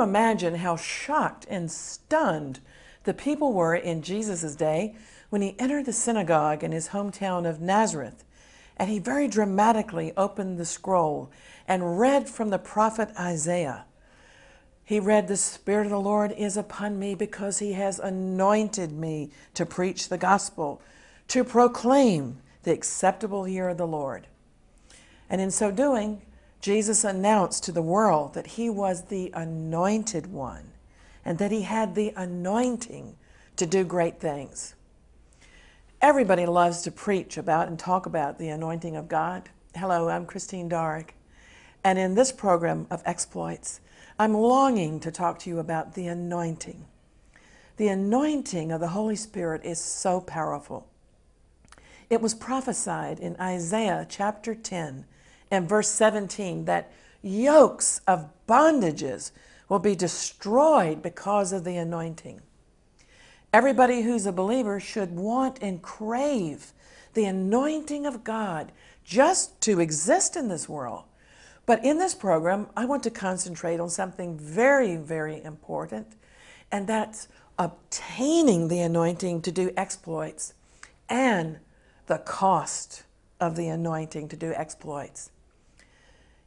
Imagine 0.00 0.56
how 0.56 0.76
shocked 0.76 1.46
and 1.48 1.70
stunned 1.70 2.60
the 3.04 3.14
people 3.14 3.52
were 3.52 3.74
in 3.74 4.02
Jesus' 4.02 4.54
day 4.54 4.94
when 5.30 5.42
he 5.42 5.56
entered 5.58 5.86
the 5.86 5.92
synagogue 5.92 6.62
in 6.62 6.72
his 6.72 6.88
hometown 6.88 7.48
of 7.48 7.60
Nazareth? 7.60 8.24
And 8.76 8.88
he 8.88 8.98
very 8.98 9.28
dramatically 9.28 10.12
opened 10.16 10.58
the 10.58 10.64
scroll 10.64 11.30
and 11.66 11.98
read 11.98 12.28
from 12.28 12.50
the 12.50 12.58
prophet 12.58 13.10
Isaiah. 13.18 13.84
He 14.84 15.00
read, 15.00 15.28
The 15.28 15.36
Spirit 15.36 15.86
of 15.86 15.90
the 15.90 16.00
Lord 16.00 16.32
is 16.32 16.56
upon 16.56 16.98
me 16.98 17.14
because 17.14 17.58
he 17.58 17.74
has 17.74 17.98
anointed 17.98 18.92
me 18.92 19.30
to 19.54 19.66
preach 19.66 20.08
the 20.08 20.16
gospel, 20.16 20.80
to 21.28 21.44
proclaim 21.44 22.38
the 22.62 22.72
acceptable 22.72 23.46
year 23.46 23.68
of 23.68 23.76
the 23.76 23.86
Lord. 23.86 24.28
And 25.28 25.40
in 25.40 25.50
so 25.50 25.70
doing, 25.70 26.22
Jesus 26.60 27.04
announced 27.04 27.64
to 27.64 27.72
the 27.72 27.82
world 27.82 28.34
that 28.34 28.46
he 28.46 28.68
was 28.68 29.04
the 29.04 29.30
anointed 29.34 30.26
one 30.26 30.72
and 31.24 31.38
that 31.38 31.52
he 31.52 31.62
had 31.62 31.94
the 31.94 32.12
anointing 32.16 33.16
to 33.56 33.66
do 33.66 33.84
great 33.84 34.18
things. 34.18 34.74
Everybody 36.00 36.46
loves 36.46 36.82
to 36.82 36.90
preach 36.90 37.36
about 37.36 37.68
and 37.68 37.78
talk 37.78 38.06
about 38.06 38.38
the 38.38 38.48
anointing 38.48 38.96
of 38.96 39.08
God. 39.08 39.48
Hello, 39.74 40.08
I'm 40.08 40.26
Christine 40.26 40.68
Darg. 40.68 41.12
And 41.84 41.98
in 41.98 42.14
this 42.14 42.32
program 42.32 42.86
of 42.90 43.02
exploits, 43.04 43.80
I'm 44.18 44.34
longing 44.34 45.00
to 45.00 45.12
talk 45.12 45.38
to 45.40 45.50
you 45.50 45.58
about 45.58 45.94
the 45.94 46.06
anointing. 46.06 46.86
The 47.76 47.88
anointing 47.88 48.72
of 48.72 48.80
the 48.80 48.88
Holy 48.88 49.16
Spirit 49.16 49.64
is 49.64 49.80
so 49.80 50.20
powerful. 50.20 50.88
It 52.10 52.20
was 52.20 52.34
prophesied 52.34 53.20
in 53.20 53.36
Isaiah 53.40 54.06
chapter 54.08 54.54
10 54.54 55.04
and 55.50 55.68
verse 55.68 55.88
17 55.88 56.64
that 56.66 56.92
yokes 57.22 58.00
of 58.06 58.28
bondages 58.46 59.32
will 59.68 59.78
be 59.78 59.94
destroyed 59.94 61.02
because 61.02 61.52
of 61.52 61.64
the 61.64 61.76
anointing. 61.76 62.40
Everybody 63.52 64.02
who's 64.02 64.26
a 64.26 64.32
believer 64.32 64.78
should 64.78 65.12
want 65.12 65.58
and 65.62 65.82
crave 65.82 66.72
the 67.14 67.24
anointing 67.24 68.06
of 68.06 68.24
God 68.24 68.72
just 69.04 69.60
to 69.62 69.80
exist 69.80 70.36
in 70.36 70.48
this 70.48 70.68
world. 70.68 71.04
But 71.66 71.84
in 71.84 71.98
this 71.98 72.14
program, 72.14 72.68
I 72.76 72.84
want 72.84 73.02
to 73.04 73.10
concentrate 73.10 73.80
on 73.80 73.90
something 73.90 74.38
very, 74.38 74.96
very 74.96 75.42
important, 75.42 76.06
and 76.70 76.86
that's 76.86 77.28
obtaining 77.58 78.68
the 78.68 78.80
anointing 78.80 79.42
to 79.42 79.52
do 79.52 79.70
exploits 79.76 80.54
and 81.08 81.58
the 82.06 82.18
cost 82.18 83.04
of 83.40 83.56
the 83.56 83.68
anointing 83.68 84.28
to 84.28 84.36
do 84.36 84.52
exploits. 84.54 85.30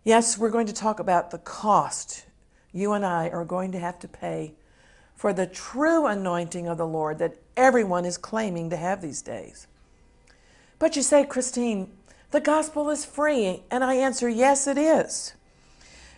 Yes, 0.04 0.38
we're 0.38 0.50
going 0.50 0.68
to 0.68 0.74
talk 0.74 1.00
about 1.00 1.30
the 1.30 1.38
cost 1.38 2.26
you 2.74 2.94
and 2.94 3.06
I 3.06 3.30
are 3.30 3.46
going 3.46 3.72
to 3.74 3.80
have 3.80 4.00
to 4.00 4.08
pay 4.08 4.54
for 5.16 5.32
the 5.32 5.46
true 5.46 6.08
anointing 6.08 6.68
of 6.68 6.78
the 6.78 6.88
Lord 6.88 7.20
that 7.20 7.36
everyone 7.56 8.06
is 8.06 8.18
claiming 8.18 8.72
to 8.72 8.78
have 8.78 9.02
these 9.02 9.22
days. 9.22 9.68
But 10.80 10.96
you 10.96 11.04
say, 11.04 11.24
Christine, 11.26 11.92
the 12.32 12.40
gospel 12.40 12.90
is 12.90 13.06
free. 13.06 13.62
And 13.70 13.84
I 13.84 13.96
answer, 13.96 14.28
yes, 14.28 14.66
it 14.66 14.80
is. 14.80 15.34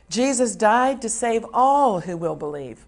Jesus 0.10 0.56
died 0.56 1.02
to 1.02 1.10
save 1.10 1.46
all 1.54 2.02
who 2.02 2.16
will 2.16 2.36
believe. 2.36 2.86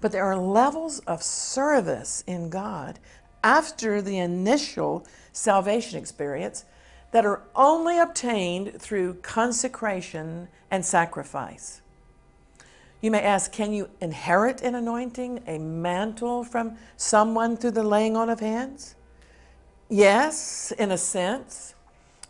But 0.00 0.10
there 0.10 0.24
are 0.24 0.36
levels 0.36 0.98
of 1.00 1.22
service 1.22 2.24
in 2.26 2.50
God 2.50 2.98
after 3.44 4.02
the 4.02 4.18
initial 4.18 5.06
salvation 5.32 5.98
experience 5.98 6.64
that 7.10 7.24
are 7.24 7.42
only 7.54 7.98
obtained 7.98 8.80
through 8.80 9.14
consecration 9.14 10.48
and 10.70 10.84
sacrifice. 10.84 11.80
You 13.00 13.10
may 13.10 13.22
ask, 13.22 13.52
can 13.52 13.72
you 13.72 13.88
inherit 14.00 14.60
an 14.60 14.74
anointing, 14.74 15.42
a 15.46 15.58
mantle 15.58 16.42
from 16.42 16.76
someone 16.96 17.56
through 17.56 17.70
the 17.72 17.84
laying 17.84 18.16
on 18.16 18.28
of 18.28 18.40
hands? 18.40 18.96
Yes, 19.88 20.72
in 20.72 20.90
a 20.90 20.98
sense. 20.98 21.74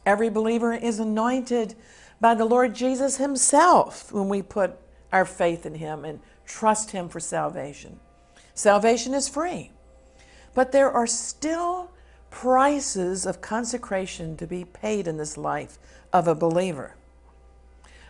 Every 0.04 0.28
believer 0.28 0.72
is 0.72 1.00
anointed 1.00 1.74
by 2.20 2.34
the 2.34 2.44
Lord 2.44 2.74
Jesus 2.74 3.16
Himself 3.16 4.12
when 4.12 4.28
we 4.28 4.42
put 4.42 4.78
our 5.12 5.24
faith 5.24 5.64
in 5.64 5.74
Him 5.74 6.04
and 6.04 6.20
trust 6.46 6.90
Him 6.90 7.08
for 7.08 7.20
salvation. 7.20 7.98
Salvation 8.54 9.14
is 9.14 9.28
free, 9.28 9.70
but 10.54 10.72
there 10.72 10.90
are 10.90 11.06
still 11.06 11.90
prices 12.30 13.26
of 13.26 13.40
consecration 13.40 14.36
to 14.36 14.46
be 14.46 14.64
paid 14.64 15.08
in 15.08 15.16
this 15.16 15.36
life 15.36 15.78
of 16.12 16.28
a 16.28 16.34
believer. 16.34 16.94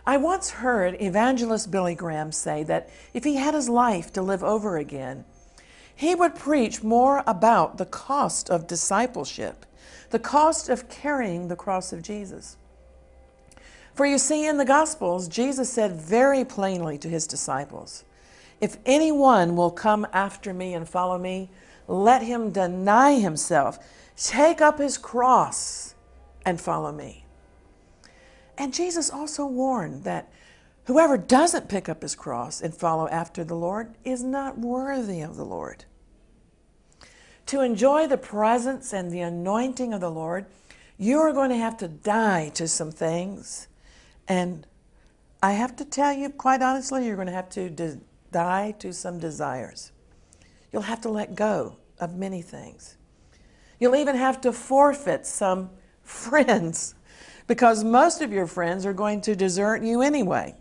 I 0.05 0.17
once 0.17 0.49
heard 0.49 0.99
evangelist 1.01 1.69
Billy 1.69 1.95
Graham 1.95 2.31
say 2.31 2.63
that 2.63 2.89
if 3.13 3.23
he 3.23 3.35
had 3.35 3.53
his 3.53 3.69
life 3.69 4.11
to 4.13 4.21
live 4.21 4.43
over 4.43 4.77
again, 4.77 5.25
he 5.95 6.15
would 6.15 6.33
preach 6.33 6.81
more 6.81 7.23
about 7.27 7.77
the 7.77 7.85
cost 7.85 8.49
of 8.49 8.67
discipleship, 8.67 9.65
the 10.11 10.19
cost 10.19 10.69
of 10.69 10.89
carrying 10.89 11.47
the 11.47 11.55
cross 11.55 11.91
of 11.91 12.01
Jesus. 12.01 12.57
For 13.93 14.05
you 14.05 14.17
see, 14.17 14.47
in 14.47 14.57
the 14.57 14.65
Gospels, 14.65 15.27
Jesus 15.27 15.69
said 15.69 15.91
very 15.91 16.45
plainly 16.45 16.97
to 16.99 17.09
his 17.09 17.27
disciples, 17.27 18.05
If 18.61 18.77
anyone 18.85 19.57
will 19.57 19.71
come 19.71 20.07
after 20.13 20.53
me 20.53 20.73
and 20.73 20.87
follow 20.87 21.17
me, 21.17 21.49
let 21.85 22.21
him 22.21 22.51
deny 22.51 23.19
himself 23.19 23.77
Take 24.21 24.59
up 24.59 24.79
his 24.79 24.97
cross 24.97 25.95
and 26.45 26.59
follow 26.59 26.91
me. 26.91 27.25
And 28.57 28.73
Jesus 28.73 29.09
also 29.09 29.45
warned 29.45 30.03
that 30.03 30.29
whoever 30.85 31.17
doesn't 31.17 31.69
pick 31.69 31.87
up 31.87 32.01
his 32.01 32.15
cross 32.15 32.59
and 32.59 32.75
follow 32.75 33.07
after 33.07 33.45
the 33.45 33.55
Lord 33.55 33.95
is 34.03 34.21
not 34.21 34.57
worthy 34.57 35.21
of 35.21 35.37
the 35.37 35.45
Lord. 35.45 35.85
To 37.45 37.61
enjoy 37.61 38.07
the 38.07 38.17
presence 38.17 38.93
and 38.93 39.09
the 39.09 39.21
anointing 39.21 39.93
of 39.93 40.01
the 40.01 40.11
Lord, 40.11 40.47
you 40.97 41.17
are 41.19 41.31
going 41.31 41.49
to 41.51 41.55
have 41.55 41.77
to 41.77 41.87
die 41.87 42.49
to 42.55 42.67
some 42.67 42.91
things. 42.91 43.69
And 44.27 44.67
I 45.41 45.53
have 45.53 45.77
to 45.77 45.85
tell 45.85 46.11
you, 46.11 46.29
quite 46.29 46.61
honestly, 46.61 47.05
you're 47.05 47.15
going 47.15 47.27
to 47.27 47.33
have 47.33 47.49
to 47.51 48.01
die 48.31 48.71
to 48.79 48.91
some 48.91 49.17
desires. 49.17 49.93
You'll 50.73 50.81
have 50.83 51.01
to 51.01 51.09
let 51.09 51.35
go 51.35 51.77
of 51.99 52.15
many 52.15 52.41
things. 52.41 52.97
You'll 53.79 53.95
even 53.95 54.15
have 54.15 54.41
to 54.41 54.51
forfeit 54.51 55.25
some 55.25 55.69
friends 56.03 56.95
because 57.47 57.83
most 57.83 58.21
of 58.21 58.31
your 58.31 58.47
friends 58.47 58.85
are 58.85 58.93
going 58.93 59.21
to 59.21 59.35
desert 59.35 59.83
you 59.83 60.01
anyway. 60.01 60.55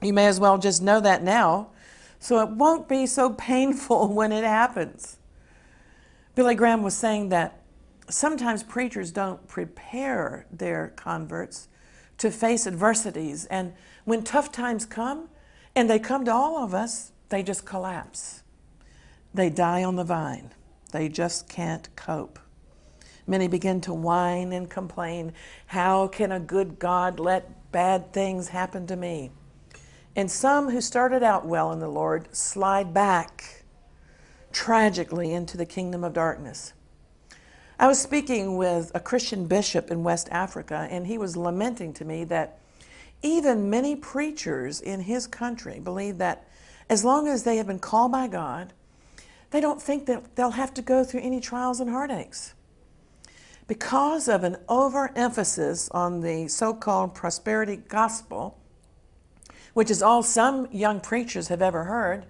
You 0.00 0.12
may 0.12 0.26
as 0.26 0.38
well 0.38 0.58
just 0.58 0.82
know 0.82 1.00
that 1.00 1.22
now 1.22 1.70
so 2.18 2.40
it 2.40 2.50
won't 2.50 2.88
be 2.88 3.04
so 3.06 3.30
painful 3.30 4.08
when 4.14 4.30
it 4.30 4.44
happens. 4.44 5.18
Billy 6.34 6.54
Graham 6.54 6.82
was 6.82 6.94
saying 6.94 7.30
that 7.30 7.60
sometimes 8.08 8.62
preachers 8.62 9.10
don't 9.10 9.46
prepare 9.48 10.46
their 10.52 10.92
converts 10.96 11.68
to 12.18 12.30
face 12.30 12.66
adversities. 12.66 13.46
And 13.46 13.74
when 14.04 14.22
tough 14.22 14.52
times 14.52 14.86
come, 14.86 15.28
and 15.74 15.90
they 15.90 15.98
come 15.98 16.24
to 16.26 16.32
all 16.32 16.62
of 16.62 16.74
us, 16.74 17.12
they 17.30 17.42
just 17.42 17.64
collapse. 17.64 18.42
They 19.34 19.50
die 19.50 19.82
on 19.82 19.96
the 19.96 20.04
vine. 20.04 20.52
They 20.92 21.08
just 21.08 21.48
can't 21.48 21.94
cope. 21.96 22.38
Many 23.26 23.48
begin 23.48 23.80
to 23.82 23.94
whine 23.94 24.52
and 24.52 24.68
complain. 24.68 25.32
How 25.66 26.08
can 26.08 26.32
a 26.32 26.40
good 26.40 26.78
God 26.78 27.18
let 27.18 27.72
bad 27.72 28.12
things 28.12 28.48
happen 28.48 28.86
to 28.86 28.96
me? 28.96 29.30
And 30.14 30.30
some 30.30 30.70
who 30.70 30.80
started 30.80 31.22
out 31.22 31.46
well 31.46 31.72
in 31.72 31.80
the 31.80 31.88
Lord 31.88 32.34
slide 32.34 32.92
back 32.92 33.64
tragically 34.52 35.32
into 35.32 35.56
the 35.56 35.64
kingdom 35.64 36.04
of 36.04 36.12
darkness. 36.12 36.74
I 37.78 37.86
was 37.86 38.00
speaking 38.00 38.56
with 38.56 38.92
a 38.94 39.00
Christian 39.00 39.46
bishop 39.46 39.90
in 39.90 40.04
West 40.04 40.28
Africa, 40.30 40.86
and 40.90 41.06
he 41.06 41.16
was 41.16 41.36
lamenting 41.36 41.94
to 41.94 42.04
me 42.04 42.24
that 42.24 42.58
even 43.22 43.70
many 43.70 43.96
preachers 43.96 44.80
in 44.80 45.00
his 45.00 45.26
country 45.26 45.80
believe 45.80 46.18
that 46.18 46.46
as 46.90 47.04
long 47.04 47.28
as 47.28 47.44
they 47.44 47.56
have 47.56 47.66
been 47.66 47.78
called 47.78 48.12
by 48.12 48.28
God 48.28 48.74
they 49.52 49.60
don't 49.60 49.80
think 49.80 50.06
that 50.06 50.34
they'll 50.34 50.50
have 50.50 50.74
to 50.74 50.82
go 50.82 51.04
through 51.04 51.20
any 51.20 51.38
trials 51.38 51.78
and 51.78 51.90
heartaches. 51.90 52.54
Because 53.68 54.26
of 54.26 54.44
an 54.44 54.56
overemphasis 54.68 55.88
on 55.90 56.20
the 56.20 56.48
so-called 56.48 57.14
prosperity 57.14 57.76
gospel, 57.76 58.58
which 59.74 59.90
is 59.90 60.02
all 60.02 60.22
some 60.22 60.68
young 60.72 61.00
preachers 61.00 61.48
have 61.48 61.62
ever 61.62 61.84
heard, 61.84 62.24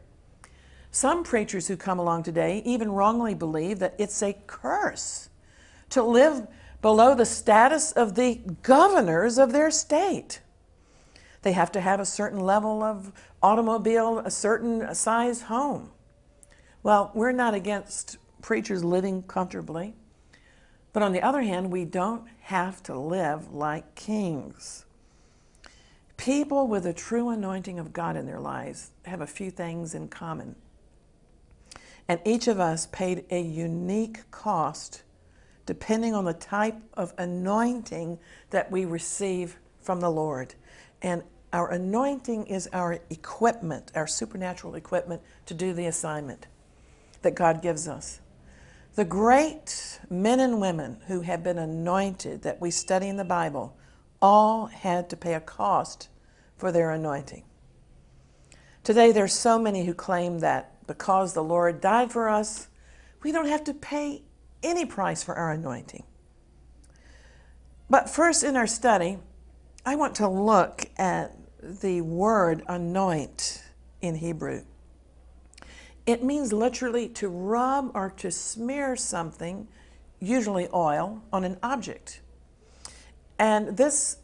some 0.91 1.23
preachers 1.25 1.69
who 1.69 1.77
come 1.77 1.99
along 1.99 2.25
today 2.25 2.61
even 2.67 2.93
wrongly 2.93 3.35
believe 3.35 3.79
that 3.79 3.95
it's 3.99 4.23
a 4.23 4.37
curse 4.47 5.29
to 5.91 6.03
live 6.03 6.47
below 6.83 7.15
the 7.15 7.25
status 7.25 7.93
of 7.93 8.17
the 8.17 8.41
governors 8.63 9.39
of 9.39 9.53
their 9.53 9.71
state. 9.71 10.41
They 11.43 11.53
have 11.53 11.73
to 11.73 11.81
have 11.81 12.01
a 12.01 12.05
certain 12.05 12.41
level 12.41 12.83
of 12.83 13.13
automobile, 13.43 14.19
a 14.19 14.31
certain 14.31 14.93
size 14.95 15.43
home. 15.43 15.91
Well, 16.85 17.13
we're 17.15 17.33
not 17.33 17.55
against 17.55 18.17
preachers 18.41 18.83
living 18.83 19.23
comfortably, 19.23 19.95
but 20.93 21.03
on 21.03 21.13
the 21.13 21.23
other 21.23 21.43
hand, 21.43 21.71
we 21.71 21.85
don't 21.85 22.27
have 22.41 22.83
to 22.85 22.99
live 22.99 23.53
like 23.53 23.95
kings. 23.95 24.85
People 26.17 26.67
with 26.67 26.85
a 26.85 26.93
true 26.93 27.29
anointing 27.29 27.79
of 27.79 27.93
God 27.93 28.17
in 28.17 28.27
their 28.27 28.41
lives 28.41 28.91
have 29.05 29.21
a 29.21 29.27
few 29.27 29.51
things 29.51 29.95
in 29.95 30.09
common. 30.09 30.57
And 32.09 32.21
each 32.25 32.49
of 32.49 32.59
us 32.59 32.87
paid 32.87 33.25
a 33.31 33.41
unique 33.41 34.29
cost 34.33 35.05
depending 35.65 36.15
on 36.15 36.25
the 36.25 36.35
type 36.35 36.77
of 36.95 37.15
anointing 37.17 38.19
that 38.51 38.71
we 38.73 38.85
receive 38.85 39.57
from 39.81 40.01
the 40.01 40.11
Lord. 40.11 40.55
And 41.01 41.23
our 41.53 41.71
anointing 41.71 42.47
is 42.47 42.69
our 42.73 42.99
equipment, 43.09 43.93
our 43.95 44.09
supernatural 44.09 44.75
equipment 44.75 45.23
to 45.47 45.55
do 45.55 45.73
the 45.73 45.87
assignment 45.87 46.49
that 47.23 47.35
God 47.35 47.63
gives 47.63 47.89
us. 47.89 48.21
The 48.95 49.05
great 49.05 50.01
men 50.11 50.39
and 50.41 50.61
women 50.61 51.01
who 51.07 51.23
have 51.23 51.43
been 51.43 51.59
anointed 51.59 52.43
that 52.43 52.61
we 52.61 52.71
study 52.71 53.09
in 53.09 53.17
the 53.17 53.25
Bible 53.25 53.77
all 54.21 54.67
had 54.67 55.09
to 55.11 55.17
pay 55.17 55.35
a 55.35 55.41
cost 55.41 56.09
for 56.57 56.71
their 56.71 56.91
anointing. 56.91 57.45
Today, 58.85 59.13
there's 59.13 59.33
so 59.33 59.59
many 59.59 59.85
who 59.85 59.95
claim 59.95 60.41
that 60.41 60.87
because 60.87 61.33
the 61.33 61.43
Lord 61.43 61.81
died 61.81 62.13
for 62.13 62.29
us, 62.29 62.69
we 63.23 63.33
don't 63.33 63.49
have 63.49 63.65
to 63.65 63.75
pay 63.75 64.23
any 64.63 64.85
price 64.85 65.23
for 65.23 65.35
our 65.35 65.53
anointing. 65.53 66.05
But 67.89 68.11
first, 68.11 68.43
in 68.43 68.57
our 68.57 68.67
study, 68.67 69.19
I 69.85 69.97
want 69.97 70.15
to 70.17 70.29
look 70.29 70.87
at 70.97 71.37
the 71.61 72.01
word 72.01 72.63
anoint 72.69 73.63
in 74.01 74.17
Hebrew. 74.17 74.65
It 76.07 76.23
means 76.23 76.53
literally 76.53 77.09
to 77.11 77.29
rub 77.29 77.93
or 77.95 78.11
to 78.19 78.31
smear 78.31 78.97
something, 78.97 79.69
usually 80.21 80.69
oil, 80.75 81.23
on 81.33 81.45
an 81.45 81.59
object. 81.63 82.21
And 83.39 83.77
this 83.77 84.17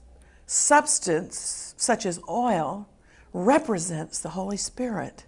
substance, 0.47 1.75
such 1.77 2.05
as 2.05 2.21
oil, 2.29 2.89
represents 3.33 4.19
the 4.19 4.31
Holy 4.31 4.57
Spirit 4.57 5.25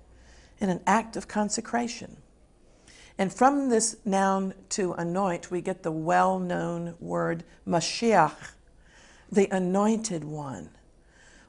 in 0.58 0.70
an 0.70 0.80
act 0.86 1.16
of 1.16 1.28
consecration. 1.28 2.16
And 3.16 3.32
from 3.32 3.68
this 3.68 3.96
noun 4.04 4.54
to 4.70 4.94
anoint, 4.94 5.50
we 5.50 5.60
get 5.60 5.82
the 5.82 5.92
well 5.92 6.38
known 6.38 6.94
word 6.98 7.44
Mashiach, 7.66 8.54
the 9.30 9.46
anointed 9.54 10.24
one, 10.24 10.70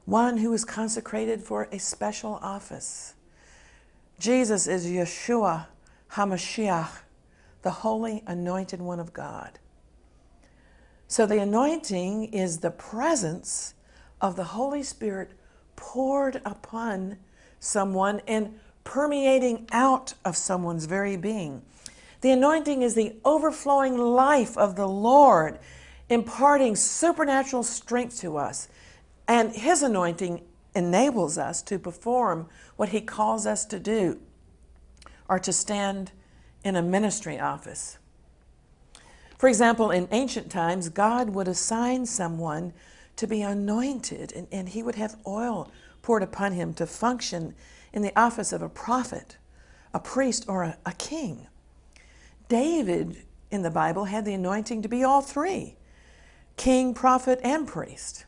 one 0.04 0.36
who 0.36 0.52
is 0.52 0.64
consecrated 0.64 1.42
for 1.42 1.68
a 1.72 1.78
special 1.78 2.38
office. 2.42 3.14
Jesus 4.22 4.68
is 4.68 4.86
Yeshua 4.86 5.66
HaMashiach, 6.12 7.00
the 7.62 7.70
holy 7.72 8.22
anointed 8.24 8.80
one 8.80 9.00
of 9.00 9.12
God. 9.12 9.58
So 11.08 11.26
the 11.26 11.38
anointing 11.38 12.26
is 12.32 12.58
the 12.58 12.70
presence 12.70 13.74
of 14.20 14.36
the 14.36 14.44
Holy 14.44 14.84
Spirit 14.84 15.32
poured 15.74 16.40
upon 16.44 17.18
someone 17.58 18.20
and 18.28 18.60
permeating 18.84 19.66
out 19.72 20.14
of 20.24 20.36
someone's 20.36 20.84
very 20.84 21.16
being. 21.16 21.62
The 22.20 22.30
anointing 22.30 22.82
is 22.82 22.94
the 22.94 23.16
overflowing 23.24 23.98
life 23.98 24.56
of 24.56 24.76
the 24.76 24.86
Lord, 24.86 25.58
imparting 26.08 26.76
supernatural 26.76 27.64
strength 27.64 28.20
to 28.20 28.36
us. 28.36 28.68
And 29.26 29.50
His 29.50 29.82
anointing 29.82 30.42
enables 30.74 31.38
us 31.38 31.62
to 31.62 31.78
perform 31.78 32.48
what 32.76 32.90
He 32.90 33.00
calls 33.00 33.46
us 33.46 33.64
to 33.66 33.78
do 33.78 34.20
or 35.28 35.38
to 35.38 35.52
stand 35.52 36.12
in 36.64 36.76
a 36.76 36.82
ministry 36.82 37.38
office. 37.38 37.98
For 39.38 39.48
example, 39.48 39.90
in 39.90 40.08
ancient 40.12 40.50
times, 40.50 40.88
God 40.88 41.30
would 41.30 41.48
assign 41.48 42.06
someone 42.06 42.72
to 43.16 43.26
be 43.26 43.42
anointed, 43.42 44.32
and, 44.32 44.46
and 44.52 44.68
He 44.68 44.82
would 44.82 44.94
have 44.94 45.16
oil 45.26 45.70
poured 46.02 46.22
upon 46.22 46.52
him 46.52 46.74
to 46.74 46.86
function 46.86 47.54
in 47.92 48.02
the 48.02 48.18
office 48.18 48.52
of 48.52 48.60
a 48.60 48.68
prophet, 48.68 49.38
a 49.94 50.00
priest, 50.00 50.44
or 50.48 50.64
a, 50.64 50.76
a 50.84 50.92
king. 50.92 51.46
David 52.48 53.22
in 53.50 53.62
the 53.62 53.70
Bible 53.70 54.04
had 54.04 54.24
the 54.24 54.34
anointing 54.34 54.82
to 54.82 54.88
be 54.88 55.04
all 55.04 55.22
three 55.22 55.76
king, 56.56 56.92
prophet, 56.92 57.40
and 57.42 57.66
priest. 57.66 58.26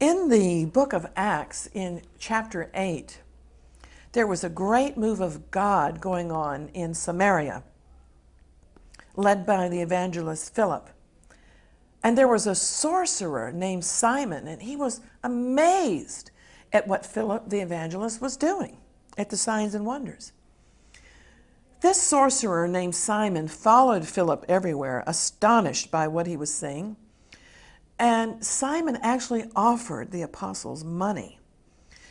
In 0.00 0.30
the 0.30 0.64
book 0.64 0.94
of 0.94 1.06
Acts, 1.14 1.68
in 1.74 2.00
chapter 2.18 2.70
8, 2.72 3.20
there 4.12 4.26
was 4.26 4.42
a 4.42 4.48
great 4.48 4.96
move 4.96 5.20
of 5.20 5.50
God 5.50 6.00
going 6.00 6.32
on 6.32 6.70
in 6.72 6.94
Samaria, 6.94 7.62
led 9.14 9.44
by 9.44 9.68
the 9.68 9.82
evangelist 9.82 10.54
Philip. 10.54 10.88
And 12.02 12.16
there 12.16 12.26
was 12.26 12.46
a 12.46 12.54
sorcerer 12.54 13.52
named 13.52 13.84
Simon, 13.84 14.48
and 14.48 14.62
he 14.62 14.74
was 14.74 15.02
amazed 15.22 16.30
at 16.72 16.88
what 16.88 17.04
Philip 17.04 17.50
the 17.50 17.60
evangelist 17.60 18.22
was 18.22 18.38
doing, 18.38 18.78
at 19.18 19.28
the 19.28 19.36
signs 19.36 19.74
and 19.74 19.84
wonders. 19.84 20.32
This 21.82 22.00
sorcerer 22.00 22.66
named 22.66 22.94
Simon 22.94 23.48
followed 23.48 24.08
Philip 24.08 24.46
everywhere, 24.48 25.04
astonished 25.06 25.90
by 25.90 26.08
what 26.08 26.26
he 26.26 26.38
was 26.38 26.52
seeing. 26.52 26.96
And 28.00 28.42
Simon 28.42 28.96
actually 29.02 29.44
offered 29.54 30.10
the 30.10 30.22
apostles 30.22 30.82
money. 30.82 31.38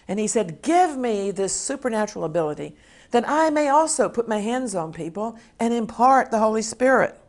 And 0.08 0.20
he 0.20 0.28
said, 0.28 0.62
Give 0.62 0.96
me 0.96 1.32
this 1.32 1.52
supernatural 1.52 2.26
ability 2.26 2.76
that 3.10 3.28
I 3.28 3.50
may 3.50 3.70
also 3.70 4.08
put 4.08 4.28
my 4.28 4.38
hands 4.38 4.76
on 4.76 4.94
people 4.94 5.36
and 5.60 5.74
impart 5.74 6.30
the 6.30 6.38
Holy 6.38 6.62
Spirit. 6.62 7.20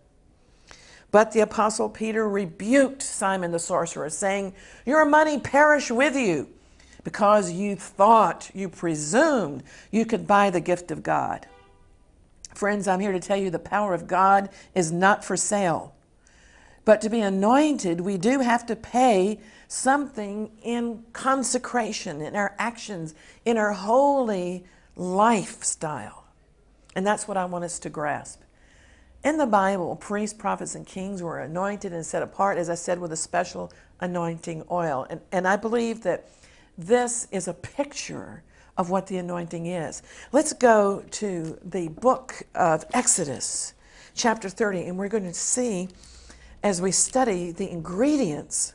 But 1.11 1.33
the 1.33 1.41
apostle 1.41 1.89
Peter 1.89 2.29
rebuked 2.29 3.01
Simon 3.01 3.51
the 3.51 3.59
sorcerer, 3.59 4.11
saying, 4.11 4.53
Your 4.85 5.07
money 5.07 5.41
perish 5.41 5.91
with 5.91 6.15
you 6.15 6.47
because 7.03 7.51
you 7.51 7.77
thought, 7.77 8.51
you 8.53 8.69
presumed 8.69 9.63
you 9.91 10.05
could 10.05 10.27
buy 10.27 10.51
the 10.51 10.61
gift 10.61 10.91
of 10.91 11.03
God. 11.03 11.47
Friends, 12.55 12.87
I'm 12.87 13.01
here 13.01 13.13
to 13.13 13.21
tell 13.21 13.39
you 13.39 13.49
the 13.49 13.59
power 13.59 13.95
of 13.95 14.07
God 14.07 14.51
is 14.75 14.93
not 14.93 15.25
for 15.25 15.35
sale. 15.35 15.95
But 16.91 17.03
to 17.03 17.09
be 17.09 17.21
anointed, 17.21 18.01
we 18.01 18.17
do 18.17 18.41
have 18.41 18.67
to 18.67 18.75
pay 18.75 19.39
something 19.69 20.51
in 20.61 21.05
consecration, 21.13 22.21
in 22.21 22.35
our 22.35 22.53
actions, 22.59 23.15
in 23.45 23.57
our 23.57 23.75
holy 23.75 24.65
lifestyle. 24.97 26.25
And 26.97 27.07
that's 27.07 27.29
what 27.29 27.37
I 27.37 27.45
want 27.45 27.63
us 27.63 27.79
to 27.79 27.91
grasp. 27.91 28.41
In 29.23 29.39
the 29.39 29.47
Bible, 29.47 29.95
priests, 29.95 30.37
prophets, 30.37 30.75
and 30.75 30.85
kings 30.85 31.23
were 31.23 31.39
anointed 31.39 31.93
and 31.93 32.05
set 32.05 32.25
apart, 32.25 32.59
as 32.59 32.69
I 32.69 32.75
said, 32.75 32.99
with 32.99 33.13
a 33.13 33.17
special 33.17 33.73
anointing 34.01 34.65
oil. 34.69 35.07
And, 35.09 35.21
and 35.31 35.47
I 35.47 35.55
believe 35.55 36.03
that 36.03 36.29
this 36.77 37.29
is 37.31 37.47
a 37.47 37.55
picture 37.55 38.43
of 38.77 38.91
what 38.91 39.07
the 39.07 39.19
anointing 39.19 39.67
is. 39.67 40.03
Let's 40.33 40.53
go 40.53 41.05
to 41.09 41.57
the 41.63 41.87
book 41.87 42.43
of 42.57 42.85
Exodus, 42.93 43.75
chapter 44.17 44.49
30, 44.49 44.87
and 44.87 44.99
we're 44.99 45.07
going 45.07 45.23
to 45.23 45.33
see 45.33 45.89
as 46.63 46.81
we 46.81 46.91
study 46.91 47.53
the 47.53 47.71
ingredients 47.71 48.75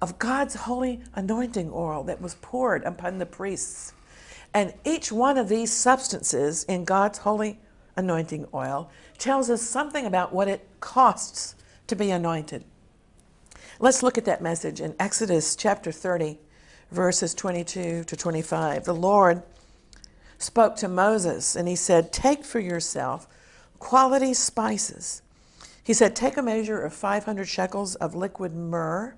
of 0.00 0.18
God's 0.18 0.54
holy 0.54 1.00
anointing 1.14 1.70
oil 1.72 2.02
that 2.04 2.20
was 2.20 2.34
poured 2.36 2.82
upon 2.84 3.18
the 3.18 3.26
priests. 3.26 3.92
And 4.52 4.74
each 4.84 5.10
one 5.10 5.38
of 5.38 5.48
these 5.48 5.72
substances 5.72 6.64
in 6.64 6.84
God's 6.84 7.18
holy 7.18 7.58
anointing 7.96 8.46
oil 8.52 8.90
tells 9.18 9.48
us 9.48 9.62
something 9.62 10.04
about 10.04 10.32
what 10.32 10.48
it 10.48 10.66
costs 10.80 11.54
to 11.86 11.96
be 11.96 12.10
anointed. 12.10 12.64
Let's 13.78 14.02
look 14.02 14.18
at 14.18 14.24
that 14.26 14.42
message 14.42 14.80
in 14.80 14.94
Exodus 14.98 15.56
chapter 15.56 15.90
30, 15.90 16.38
verses 16.90 17.34
22 17.34 18.04
to 18.04 18.16
25. 18.16 18.84
The 18.84 18.94
Lord 18.94 19.42
spoke 20.38 20.76
to 20.76 20.88
Moses 20.88 21.56
and 21.56 21.66
he 21.68 21.76
said, 21.76 22.12
Take 22.12 22.44
for 22.44 22.60
yourself 22.60 23.26
quality 23.78 24.34
spices. 24.34 25.21
He 25.82 25.94
said, 25.94 26.14
Take 26.14 26.36
a 26.36 26.42
measure 26.42 26.80
of 26.80 26.92
500 26.92 27.46
shekels 27.46 27.96
of 27.96 28.14
liquid 28.14 28.54
myrrh, 28.54 29.16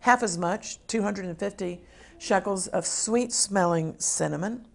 half 0.00 0.22
as 0.22 0.36
much, 0.36 0.78
250 0.86 1.80
shekels 2.18 2.66
of 2.68 2.86
sweet 2.86 3.32
smelling 3.32 3.94
cinnamon, 3.98 4.66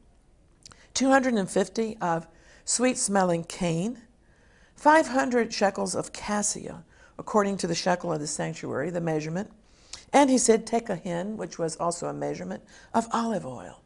250 0.93 1.97
of 2.01 2.27
sweet 2.65 2.97
smelling 2.97 3.43
cane, 3.43 4.01
500 4.75 5.53
shekels 5.53 5.95
of 5.95 6.13
cassia, 6.13 6.83
according 7.19 7.57
to 7.57 7.67
the 7.67 7.75
shekel 7.75 8.11
of 8.11 8.19
the 8.19 8.27
sanctuary, 8.27 8.89
the 8.89 9.01
measurement. 9.01 9.51
And 10.11 10.29
he 10.29 10.37
said, 10.37 10.65
Take 10.65 10.89
a 10.89 10.95
hin, 10.95 11.37
which 11.37 11.59
was 11.59 11.75
also 11.75 12.07
a 12.07 12.13
measurement, 12.13 12.63
of 12.93 13.07
olive 13.11 13.45
oil. 13.45 13.81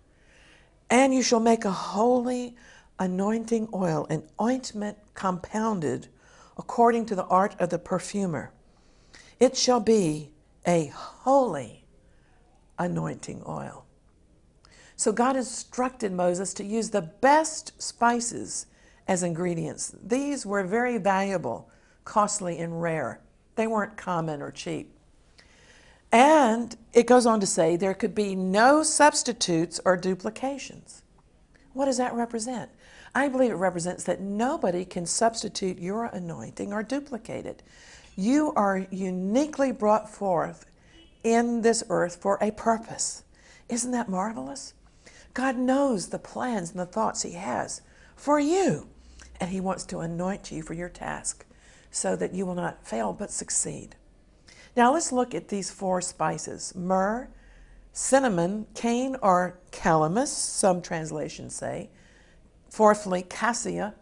And 0.90 1.14
you 1.14 1.22
shall 1.22 1.42
make 1.42 1.66
a 1.66 1.72
holy 1.72 2.56
anointing 3.00 3.68
oil, 3.74 4.08
an 4.10 4.24
ointment 4.40 4.98
compounded 5.14 6.08
according 6.58 7.06
to 7.06 7.16
the 7.16 7.26
art 7.26 7.56
of 7.60 7.70
the 7.70 7.80
perfumer. 7.80 8.52
It 9.40 9.56
shall 9.56 9.80
be 9.80 10.32
a 10.66 10.88
holy 10.88 11.86
anointing 12.78 13.44
oil. 13.48 13.86
So 14.96 15.12
God 15.12 15.36
instructed 15.36 16.12
Moses 16.12 16.54
to 16.56 16.64
use 16.64 16.90
the 16.90 17.04
best 17.04 17.80
spices 17.82 18.66
as 19.08 19.24
ingredients. 19.24 19.96
These 20.04 20.46
were 20.46 20.64
very 20.64 20.98
valuable, 20.98 21.70
costly, 22.04 22.58
and 22.58 22.82
rare. 22.82 23.22
They 23.56 23.68
weren't 23.68 23.96
common 23.96 24.42
or 24.42 24.52
cheap. 24.52 24.94
And 26.12 26.76
it 26.94 27.06
goes 27.06 27.26
on 27.26 27.40
to 27.42 27.46
say 27.46 27.76
there 27.76 27.94
could 27.94 28.16
be 28.16 28.36
no 28.36 28.82
substitutes 28.82 29.80
or 29.86 29.98
duplications. 29.98 31.04
What 31.74 31.86
does 31.86 31.98
that 31.98 32.14
represent? 32.14 32.72
I 33.18 33.30
believe 33.30 33.50
it 33.50 33.56
represents 33.56 34.04
that 34.04 34.22
nobody 34.22 34.86
can 34.86 35.08
substitute 35.08 35.80
your 35.80 36.06
anointing 36.06 36.72
or 36.72 36.84
duplicate 36.84 37.48
it. 37.48 37.64
You 38.16 38.54
are 38.56 38.86
uniquely 38.92 39.72
brought 39.72 40.08
forth 40.08 40.68
in 41.24 41.64
this 41.64 41.84
earth 41.90 42.18
for 42.18 42.38
a 42.40 42.52
purpose. 42.52 43.24
Isn't 43.70 43.90
that 43.90 44.08
marvelous? 44.08 44.76
God 45.34 45.58
knows 45.58 46.10
the 46.10 46.20
plans 46.20 46.70
and 46.70 46.80
the 46.80 46.86
thoughts 46.86 47.24
He 47.24 47.32
has 47.32 47.82
for 48.16 48.40
you, 48.40 48.88
and 49.42 49.50
He 49.50 49.62
wants 49.62 49.86
to 49.86 50.02
anoint 50.02 50.52
you 50.52 50.62
for 50.62 50.76
your 50.76 50.88
task 50.88 51.44
so 51.90 52.16
that 52.16 52.36
you 52.36 52.46
will 52.46 52.54
not 52.54 52.86
fail 52.86 53.14
but 53.14 53.32
succeed. 53.32 53.96
Now 54.76 54.94
let's 54.94 55.12
look 55.12 55.34
at 55.34 55.48
these 55.48 55.72
four 55.72 56.02
spices 56.02 56.76
myrrh, 56.76 57.30
cinnamon, 57.94 58.68
cane 58.76 59.16
or 59.24 59.58
calamus, 59.72 60.28
some 60.28 60.84
translations 60.84 61.56
say. 61.56 61.90
Fourthly, 62.70 63.24
cassia, 63.24 63.96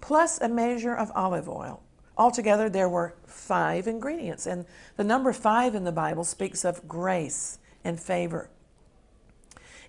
plus 0.00 0.40
a 0.40 0.48
measure 0.48 0.94
of 0.94 1.10
olive 1.14 1.48
oil. 1.48 1.82
Altogether, 2.16 2.68
there 2.68 2.88
were 2.88 3.14
five 3.26 3.86
ingredients, 3.86 4.46
and 4.46 4.66
the 4.96 5.04
number 5.04 5.32
five 5.32 5.74
in 5.74 5.84
the 5.84 5.92
Bible 5.92 6.24
speaks 6.24 6.64
of 6.64 6.86
grace 6.86 7.58
and 7.84 7.98
favor. 7.98 8.50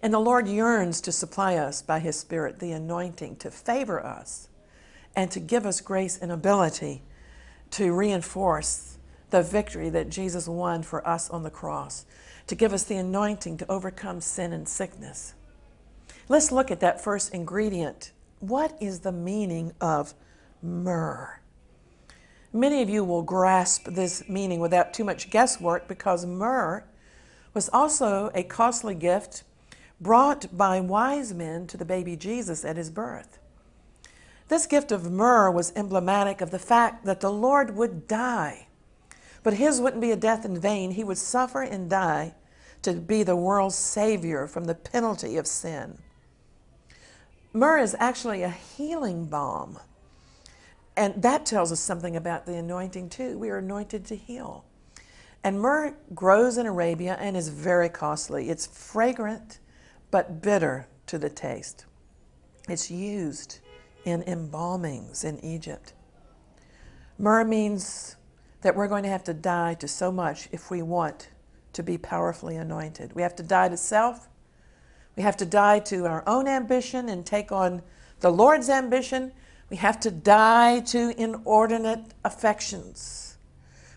And 0.01 0.13
the 0.13 0.19
Lord 0.19 0.47
yearns 0.47 0.99
to 1.01 1.11
supply 1.11 1.55
us 1.55 1.81
by 1.81 1.99
His 1.99 2.19
Spirit 2.19 2.59
the 2.59 2.71
anointing 2.71 3.37
to 3.37 3.51
favor 3.51 4.03
us 4.03 4.49
and 5.15 5.29
to 5.31 5.39
give 5.39 5.65
us 5.65 5.81
grace 5.81 6.17
and 6.17 6.31
ability 6.31 7.03
to 7.71 7.93
reinforce 7.93 8.97
the 9.29 9.41
victory 9.43 9.89
that 9.89 10.09
Jesus 10.09 10.47
won 10.47 10.83
for 10.83 11.05
us 11.07 11.29
on 11.29 11.43
the 11.43 11.49
cross, 11.49 12.05
to 12.47 12.55
give 12.55 12.71
us 12.71 12.83
the 12.83 12.95
anointing 12.95 13.57
to 13.57 13.71
overcome 13.71 14.21
sin 14.21 14.53
and 14.53 14.67
sickness. 14.67 15.33
Let's 16.29 16.51
look 16.51 16.71
at 16.71 16.79
that 16.79 17.03
first 17.03 17.33
ingredient. 17.33 18.11
What 18.43 18.77
is 18.81 18.99
the 18.99 19.13
meaning 19.13 19.71
of 19.79 20.13
myrrh? 20.61 21.39
Many 22.51 22.81
of 22.81 22.89
you 22.89 23.01
will 23.05 23.21
grasp 23.21 23.85
this 23.85 24.27
meaning 24.27 24.59
without 24.59 24.93
too 24.93 25.05
much 25.05 25.29
guesswork 25.29 25.87
because 25.87 26.25
myrrh 26.25 26.83
was 27.53 27.69
also 27.71 28.31
a 28.35 28.43
costly 28.43 28.95
gift 28.95 29.43
brought 30.01 30.57
by 30.57 30.81
wise 30.81 31.33
men 31.33 31.67
to 31.67 31.77
the 31.77 31.85
baby 31.85 32.17
Jesus 32.17 32.65
at 32.65 32.75
his 32.75 32.89
birth. 32.89 33.39
This 34.49 34.65
gift 34.65 34.91
of 34.91 35.09
myrrh 35.09 35.49
was 35.49 35.71
emblematic 35.73 36.41
of 36.41 36.51
the 36.51 36.59
fact 36.59 37.05
that 37.05 37.21
the 37.21 37.31
Lord 37.31 37.77
would 37.77 38.09
die 38.09 38.67
but 39.41 39.53
his 39.53 39.79
wouldn't 39.79 40.01
be 40.01 40.11
a 40.11 40.17
death 40.17 40.43
in 40.43 40.59
vain. 40.59 40.91
He 40.91 41.03
would 41.05 41.17
suffer 41.17 41.61
and 41.61 41.89
die 41.89 42.33
to 42.81 42.93
be 42.93 43.23
the 43.23 43.37
world's 43.37 43.75
savior 43.75 44.47
from 44.47 44.65
the 44.65 44.75
penalty 44.75 45.37
of 45.37 45.47
sin. 45.47 45.99
Myrrh 47.53 47.79
is 47.79 47.95
actually 47.99 48.41
a 48.41 48.49
healing 48.49 49.25
balm. 49.25 49.79
And 50.97 51.21
that 51.21 51.45
tells 51.45 51.71
us 51.71 51.79
something 51.79 52.15
about 52.15 52.45
the 52.45 52.55
anointing, 52.55 53.09
too. 53.09 53.37
We 53.37 53.49
are 53.49 53.59
anointed 53.59 54.05
to 54.05 54.15
heal. 54.15 54.65
And 55.43 55.59
myrrh 55.59 55.95
grows 56.15 56.57
in 56.57 56.65
Arabia 56.65 57.17
and 57.19 57.35
is 57.35 57.49
very 57.49 57.89
costly. 57.89 58.49
It's 58.49 58.65
fragrant 58.65 59.59
but 60.09 60.41
bitter 60.41 60.87
to 61.07 61.17
the 61.17 61.29
taste. 61.29 61.85
It's 62.69 62.89
used 62.89 63.59
in 64.05 64.23
embalmings 64.23 65.23
in 65.25 65.43
Egypt. 65.43 65.93
Myrrh 67.17 67.43
means 67.43 68.15
that 68.61 68.75
we're 68.75 68.87
going 68.87 69.03
to 69.03 69.09
have 69.09 69.23
to 69.25 69.33
die 69.33 69.73
to 69.75 69.87
so 69.87 70.11
much 70.11 70.47
if 70.51 70.71
we 70.71 70.81
want 70.81 71.29
to 71.73 71.83
be 71.83 71.97
powerfully 71.97 72.55
anointed. 72.55 73.13
We 73.13 73.21
have 73.21 73.35
to 73.35 73.43
die 73.43 73.69
to 73.69 73.77
self. 73.77 74.29
We 75.15 75.23
have 75.23 75.37
to 75.37 75.45
die 75.45 75.79
to 75.79 76.05
our 76.05 76.23
own 76.27 76.47
ambition 76.47 77.09
and 77.09 77.25
take 77.25 77.51
on 77.51 77.81
the 78.19 78.31
Lord's 78.31 78.69
ambition. 78.69 79.31
We 79.69 79.77
have 79.77 79.99
to 80.01 80.11
die 80.11 80.79
to 80.81 81.13
inordinate 81.21 82.13
affections. 82.23 83.37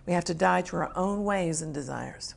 We 0.06 0.12
have 0.12 0.24
to 0.24 0.34
die 0.34 0.62
to 0.62 0.76
our 0.76 0.92
own 0.96 1.24
ways 1.24 1.62
and 1.62 1.72
desires. 1.72 2.34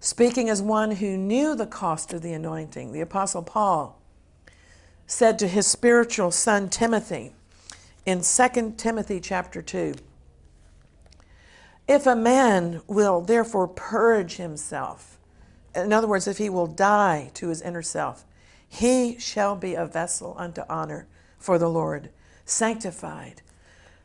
Speaking 0.00 0.48
as 0.48 0.60
one 0.60 0.92
who 0.92 1.16
knew 1.16 1.54
the 1.54 1.66
cost 1.66 2.12
of 2.12 2.22
the 2.22 2.32
anointing, 2.32 2.92
the 2.92 3.00
Apostle 3.00 3.42
Paul 3.42 4.00
said 5.06 5.38
to 5.38 5.48
his 5.48 5.66
spiritual 5.66 6.30
son 6.30 6.68
Timothy 6.68 7.34
in 8.04 8.20
2 8.22 8.74
Timothy 8.76 9.20
chapter 9.20 9.62
2 9.62 9.94
if 11.86 12.06
a 12.06 12.16
man 12.16 12.80
will 12.86 13.20
therefore 13.20 13.68
purge 13.68 14.36
himself, 14.36 15.18
in 15.74 15.92
other 15.92 16.06
words, 16.06 16.26
if 16.26 16.38
he 16.38 16.48
will 16.48 16.66
die 16.66 17.30
to 17.34 17.48
his 17.48 17.62
inner 17.62 17.82
self, 17.82 18.24
he 18.68 19.18
shall 19.18 19.56
be 19.56 19.74
a 19.74 19.86
vessel 19.86 20.34
unto 20.38 20.62
honor 20.68 21.06
for 21.38 21.58
the 21.58 21.68
Lord, 21.68 22.10
sanctified, 22.44 23.42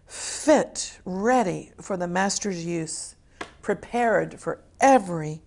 fit, 0.06 1.00
ready 1.06 1.72
for 1.82 1.98
the 1.98 2.08
master's 2.08 2.66
use, 2.66 3.16
prepared 3.62 4.40
for 4.40 4.62
every 4.80 5.42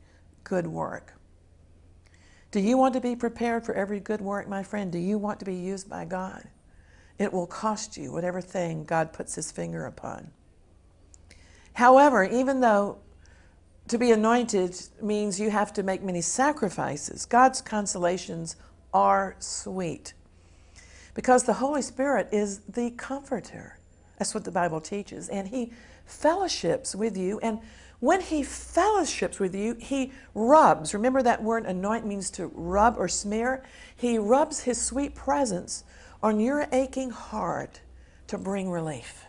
good 0.45 0.67
work. 0.67 1.15
Do 2.51 2.61
you 2.61 2.77
want 2.77 2.95
to 2.95 3.01
be 3.01 3.17
prepared 3.17 3.65
for 3.65 3.75
every 3.75 4.01
good 4.01 4.21
work, 4.21 4.49
my 4.49 4.63
friend? 4.63 4.93
Do 4.93 4.99
you 4.99 5.19
want 5.19 5.39
to 5.39 5.45
be 5.45 5.55
used 5.55 5.89
by 5.89 6.05
God? 6.05 6.49
It 7.19 7.33
will 7.33 7.47
cost 7.47 7.97
you 7.97 8.13
whatever 8.13 8.41
thing 8.41 8.85
God 8.85 9.13
puts 9.13 9.35
his 9.35 9.53
finger 9.53 9.87
upon. 9.87 10.31
However, 11.75 12.25
even 12.25 12.61
though 12.61 12.99
to 13.93 13.99
be 13.99 14.11
anointed 14.11 14.77
means 15.01 15.39
you 15.39 15.51
have 15.51 15.73
to 15.75 15.83
make 15.83 16.03
many 16.03 16.21
sacrifices, 16.21 17.25
God's 17.25 17.61
consolations 17.61 18.57
are 18.93 19.37
sweet 19.39 20.15
because 21.15 21.45
the 21.45 21.55
Holy 21.55 21.83
Spirit 21.83 22.29
is 22.33 22.61
the 22.61 22.91
comforter. 22.91 23.79
That's 24.19 24.35
what 24.35 24.45
the 24.45 24.51
Bible 24.51 24.81
teaches. 24.81 25.29
And 25.29 25.49
He 25.49 25.73
fellowships 26.07 26.95
with 26.95 27.17
you. 27.17 27.39
And 27.41 27.61
when 28.01 28.21
He 28.21 28.43
fellowships 28.43 29.39
with 29.39 29.55
you, 29.55 29.77
He 29.79 30.13
rubs. 30.35 30.95
Remember 30.95 31.23
that 31.23 31.43
word 31.43 31.67
anoint 31.67 32.07
means 32.07 32.31
to 32.33 32.47
rub 32.55 32.97
or 32.99 33.09
smear? 33.09 33.65
He 33.95 34.19
rubs 34.19 34.63
His 34.63 34.81
sweet 34.81 35.15
presence 35.15 35.85
on 36.23 36.41
your 36.41 36.67
aching 36.73 37.11
heart 37.11 37.81
to 38.29 38.39
bring 38.39 38.71
relief. 38.71 39.27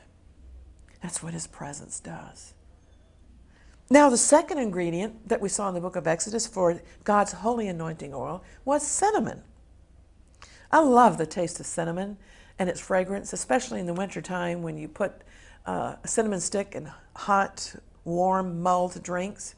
That's 1.02 1.22
what 1.22 1.34
his 1.34 1.48
presence 1.48 2.00
does. 2.00 2.53
Now, 3.94 4.10
the 4.10 4.18
second 4.18 4.58
ingredient 4.58 5.30
that 5.30 5.40
we 5.40 5.50
saw 5.50 5.68
in 5.68 5.76
the 5.76 5.80
book 5.80 5.96
of 5.96 6.08
Exodus 6.08 6.48
for 6.48 6.82
God's 7.04 7.32
holy 7.32 7.68
anointing 7.68 8.12
oil 8.12 8.44
was 8.66 8.82
cinnamon. 8.82 9.44
I 10.72 10.80
love 10.80 11.20
the 11.20 11.28
taste 11.28 11.60
of 11.60 11.68
cinnamon 11.68 12.18
and 12.58 12.70
its 12.70 12.80
fragrance, 12.80 13.34
especially 13.34 13.80
in 13.80 13.86
the 13.86 13.94
wintertime 13.94 14.64
when 14.64 14.80
you 14.80 14.88
put 14.88 15.22
uh, 15.68 15.98
a 16.04 16.08
cinnamon 16.08 16.40
stick 16.40 16.74
in 16.74 16.90
hot, 17.16 17.76
warm, 18.04 18.64
mulled 18.64 19.04
drinks. 19.04 19.54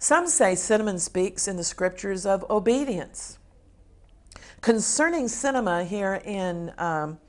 Some 0.00 0.26
say 0.26 0.56
cinnamon 0.56 0.98
speaks 0.98 1.46
in 1.46 1.56
the 1.56 1.62
scriptures 1.62 2.26
of 2.26 2.44
obedience. 2.50 3.38
Concerning 4.60 5.28
cinnamon 5.28 5.86
here 5.86 6.20
in 6.24 6.72
um, 6.78 7.20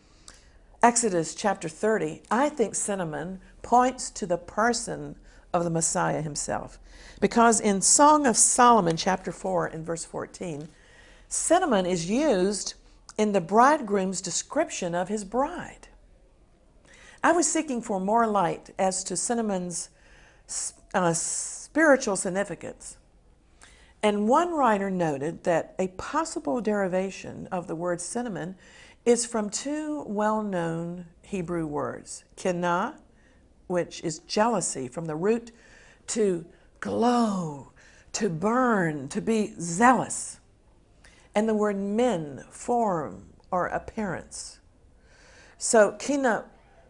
Exodus 0.81 1.35
chapter 1.35 1.69
30, 1.69 2.23
I 2.31 2.49
think 2.49 2.73
cinnamon 2.73 3.39
points 3.61 4.09
to 4.09 4.25
the 4.25 4.39
person 4.39 5.15
of 5.53 5.63
the 5.63 5.69
Messiah 5.69 6.21
himself. 6.21 6.79
Because 7.19 7.59
in 7.59 7.81
Song 7.81 8.27
of 8.27 8.37
Solomon, 8.37 8.97
chapter 8.97 9.31
4, 9.31 9.67
and 9.67 9.85
verse 9.85 10.05
14, 10.05 10.67
cinnamon 11.27 11.85
is 11.85 12.09
used 12.09 12.75
in 13.17 13.31
the 13.31 13.41
bridegroom's 13.41 14.21
description 14.21 14.93
of 14.93 15.07
his 15.07 15.23
bride. 15.23 15.87
I 17.23 17.31
was 17.31 17.51
seeking 17.51 17.81
for 17.81 17.99
more 17.99 18.27
light 18.27 18.69
as 18.77 19.03
to 19.05 19.17
cinnamon's 19.17 19.89
uh, 20.93 21.13
spiritual 21.13 22.15
significance. 22.15 22.97
And 24.03 24.27
one 24.27 24.53
writer 24.53 24.91
noted 24.91 25.43
that 25.43 25.73
a 25.79 25.87
possible 25.89 26.61
derivation 26.61 27.47
of 27.51 27.67
the 27.67 27.75
word 27.75 27.99
cinnamon 27.99 28.55
is 29.05 29.25
from 29.25 29.49
two 29.49 30.03
well 30.07 30.43
known 30.43 31.07
Hebrew 31.23 31.65
words 31.65 32.23
kinah, 32.35 32.95
which 33.67 34.01
is 34.03 34.19
jealousy, 34.19 34.87
from 34.87 35.05
the 35.05 35.15
root 35.15 35.51
to 36.07 36.45
glow, 36.79 37.71
to 38.13 38.29
burn, 38.29 39.07
to 39.09 39.21
be 39.21 39.53
zealous, 39.59 40.39
and 41.35 41.47
the 41.47 41.53
word 41.53 41.77
men, 41.77 42.43
form 42.49 43.25
or 43.51 43.67
appearance. 43.67 44.59
So, 45.57 45.93
kina, 45.93 46.45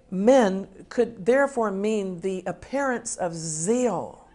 men 0.10 0.68
could 0.90 1.26
therefore 1.26 1.72
mean 1.72 2.22
the 2.22 2.44
appearance 2.46 3.16
of 3.16 3.34
zeal, 3.34 4.28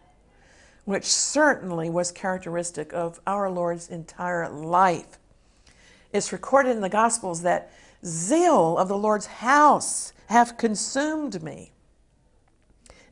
which 0.85 1.05
certainly 1.05 1.89
was 1.89 2.13
characteristic 2.13 2.93
of 2.93 3.21
our 3.27 3.51
Lord's 3.51 3.89
entire 3.89 4.49
life 4.49 5.19
it's 6.13 6.33
recorded 6.33 6.73
in 6.73 6.81
the 6.81 6.89
Gospels 6.89 7.43
that 7.43 7.71
zeal 8.05 8.77
of 8.77 8.89
the 8.89 8.99
Lord's 8.99 9.27
house 9.27 10.13
hath 10.27 10.59
consumed 10.59 11.43
me. 11.43 11.72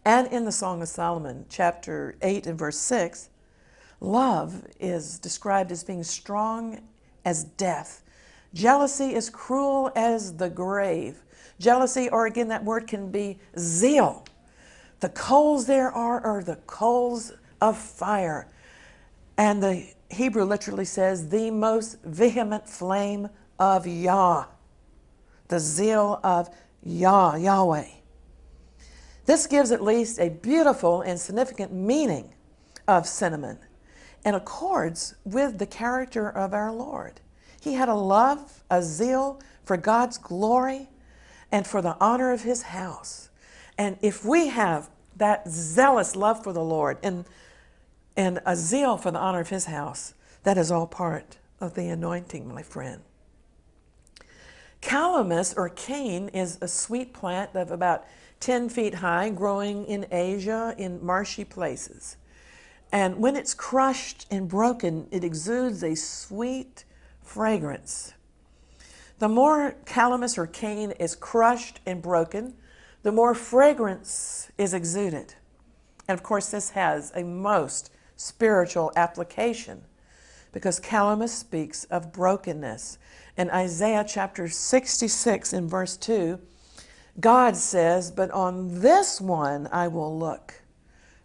And 0.04 0.26
in 0.28 0.44
the 0.44 0.52
Song 0.52 0.80
of 0.82 0.88
Solomon, 0.88 1.44
chapter 1.48 2.16
8 2.22 2.46
and 2.46 2.58
verse 2.58 2.78
6, 2.78 3.28
love 4.00 4.66
is 4.78 5.18
described 5.18 5.70
as 5.70 5.84
being 5.84 6.02
strong 6.02 6.80
as 7.24 7.44
death. 7.44 8.02
Jealousy 8.54 9.14
is 9.14 9.28
cruel 9.28 9.92
as 9.94 10.36
the 10.36 10.48
grave. 10.48 11.22
Jealousy, 11.58 12.08
or 12.08 12.26
again, 12.26 12.48
that 12.48 12.64
word 12.64 12.86
can 12.86 13.10
be 13.10 13.38
zeal. 13.58 14.24
The 15.00 15.10
coals 15.10 15.66
there 15.66 15.92
are 15.92 16.20
are 16.20 16.42
the 16.42 16.56
coals 16.66 17.32
of 17.60 17.76
fire. 17.76 18.48
And 19.36 19.62
the 19.62 19.86
Hebrew 20.10 20.44
literally 20.44 20.84
says, 20.86 21.28
the 21.28 21.50
most 21.50 22.02
vehement 22.02 22.68
flame 22.68 23.28
of 23.58 23.86
Yah, 23.86 24.46
the 25.48 25.60
zeal 25.60 26.20
of 26.24 26.48
Yah, 26.82 27.36
Yahweh. 27.36 27.99
This 29.30 29.46
gives 29.46 29.70
at 29.70 29.80
least 29.80 30.18
a 30.18 30.28
beautiful 30.28 31.02
and 31.02 31.16
significant 31.16 31.72
meaning 31.72 32.32
of 32.88 33.06
cinnamon 33.06 33.60
and 34.24 34.34
accords 34.34 35.14
with 35.24 35.58
the 35.58 35.66
character 35.66 36.28
of 36.28 36.52
our 36.52 36.72
Lord. 36.72 37.20
He 37.60 37.74
had 37.74 37.88
a 37.88 37.94
love, 37.94 38.64
a 38.68 38.82
zeal 38.82 39.40
for 39.62 39.76
God's 39.76 40.18
glory 40.18 40.88
and 41.52 41.64
for 41.64 41.80
the 41.80 41.96
honor 42.00 42.32
of 42.32 42.42
his 42.42 42.62
house. 42.62 43.30
And 43.78 43.98
if 44.02 44.24
we 44.24 44.48
have 44.48 44.90
that 45.14 45.48
zealous 45.48 46.16
love 46.16 46.42
for 46.42 46.52
the 46.52 46.64
Lord 46.64 46.98
and, 47.00 47.24
and 48.16 48.40
a 48.44 48.56
zeal 48.56 48.96
for 48.96 49.12
the 49.12 49.20
honor 49.20 49.38
of 49.38 49.50
his 49.50 49.66
house, 49.66 50.12
that 50.42 50.58
is 50.58 50.72
all 50.72 50.88
part 50.88 51.38
of 51.60 51.74
the 51.74 51.86
anointing, 51.86 52.52
my 52.52 52.64
friend. 52.64 53.02
Calamus 54.90 55.54
or 55.56 55.68
cane 55.68 56.30
is 56.30 56.58
a 56.60 56.66
sweet 56.66 57.12
plant 57.12 57.54
of 57.54 57.70
about 57.70 58.06
10 58.40 58.68
feet 58.68 58.94
high, 58.94 59.30
growing 59.30 59.84
in 59.84 60.04
Asia 60.10 60.74
in 60.76 61.06
marshy 61.06 61.44
places. 61.44 62.16
And 62.90 63.18
when 63.18 63.36
it's 63.36 63.54
crushed 63.54 64.26
and 64.32 64.48
broken, 64.48 65.06
it 65.12 65.22
exudes 65.22 65.84
a 65.84 65.94
sweet 65.94 66.84
fragrance. 67.22 68.14
The 69.20 69.28
more 69.28 69.76
calamus 69.84 70.36
or 70.36 70.48
cane 70.48 70.90
is 70.98 71.14
crushed 71.14 71.78
and 71.86 72.02
broken, 72.02 72.54
the 73.04 73.12
more 73.12 73.32
fragrance 73.32 74.50
is 74.58 74.74
exuded. 74.74 75.34
And 76.08 76.18
of 76.18 76.24
course, 76.24 76.50
this 76.50 76.70
has 76.70 77.12
a 77.14 77.22
most 77.22 77.92
spiritual 78.16 78.90
application 78.96 79.84
because 80.52 80.80
calamus 80.80 81.30
speaks 81.30 81.84
of 81.84 82.12
brokenness. 82.12 82.98
In 83.36 83.50
Isaiah 83.50 84.04
chapter 84.06 84.48
66 84.48 85.52
in 85.52 85.68
verse 85.68 85.96
2, 85.96 86.38
God 87.18 87.56
says, 87.56 88.10
But 88.10 88.30
on 88.30 88.80
this 88.80 89.20
one 89.20 89.68
I 89.72 89.88
will 89.88 90.18
look, 90.18 90.54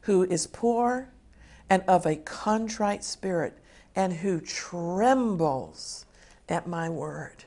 who 0.02 0.24
is 0.24 0.48
poor 0.48 1.10
and 1.70 1.84
of 1.88 2.06
a 2.06 2.16
contrite 2.18 3.04
spirit, 3.04 3.58
and 3.96 4.14
who 4.14 4.40
trembles 4.40 6.06
at 6.48 6.68
my 6.68 6.90
word. 6.90 7.46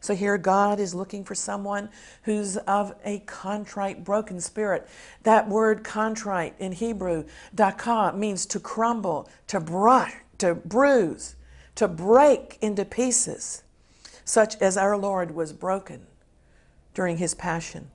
So 0.00 0.14
here 0.14 0.38
God 0.38 0.78
is 0.78 0.94
looking 0.94 1.24
for 1.24 1.34
someone 1.34 1.88
who's 2.22 2.56
of 2.56 2.94
a 3.04 3.20
contrite, 3.20 4.04
broken 4.04 4.40
spirit. 4.40 4.88
That 5.24 5.48
word 5.48 5.82
contrite 5.82 6.54
in 6.58 6.72
Hebrew, 6.72 7.24
daka, 7.54 8.12
means 8.14 8.46
to 8.46 8.60
crumble, 8.60 9.28
to 9.48 9.60
brush, 9.60 10.14
to 10.38 10.54
bruise, 10.54 11.36
to 11.74 11.88
break 11.88 12.58
into 12.60 12.84
pieces, 12.84 13.62
such 14.24 14.56
as 14.60 14.76
our 14.76 14.96
Lord 14.96 15.32
was 15.34 15.52
broken 15.52 16.06
during 16.94 17.18
his 17.18 17.34
passion. 17.34 17.90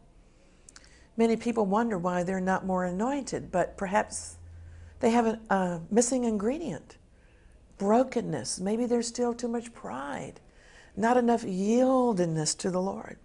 Many 1.16 1.36
people 1.36 1.66
wonder 1.66 1.98
why 1.98 2.24
they're 2.24 2.40
not 2.40 2.66
more 2.66 2.86
anointed, 2.86 3.52
but 3.52 3.78
perhaps 3.78 4.38
they 5.00 5.12
have 5.12 5.40
a, 5.50 5.82
missing 5.92 6.24
ingredient 6.24 6.98
brokenness. 7.78 8.60
Maybe 8.60 8.86
there's 8.86 9.08
still 9.08 9.34
too 9.34 9.48
much 9.48 9.74
pride, 9.74 10.40
not 10.96 11.18
enough 11.18 11.44
yieldedness 11.44 12.58
to 12.60 12.72
the 12.72 12.82
Lord. 12.82 13.18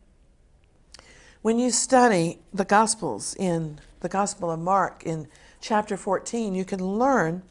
When 1.43 1.59
you 1.59 1.71
study 1.71 2.41
the 2.53 2.65
Gospels 2.65 3.37
in 3.39 3.79
the 4.01 4.09
Gospel 4.09 4.51
of 4.51 4.59
Mark 4.59 5.05
in 5.05 5.29
chapter 5.61 5.97
14, 5.97 6.55
you 6.55 6.65
can 6.65 6.85
learn 6.85 7.43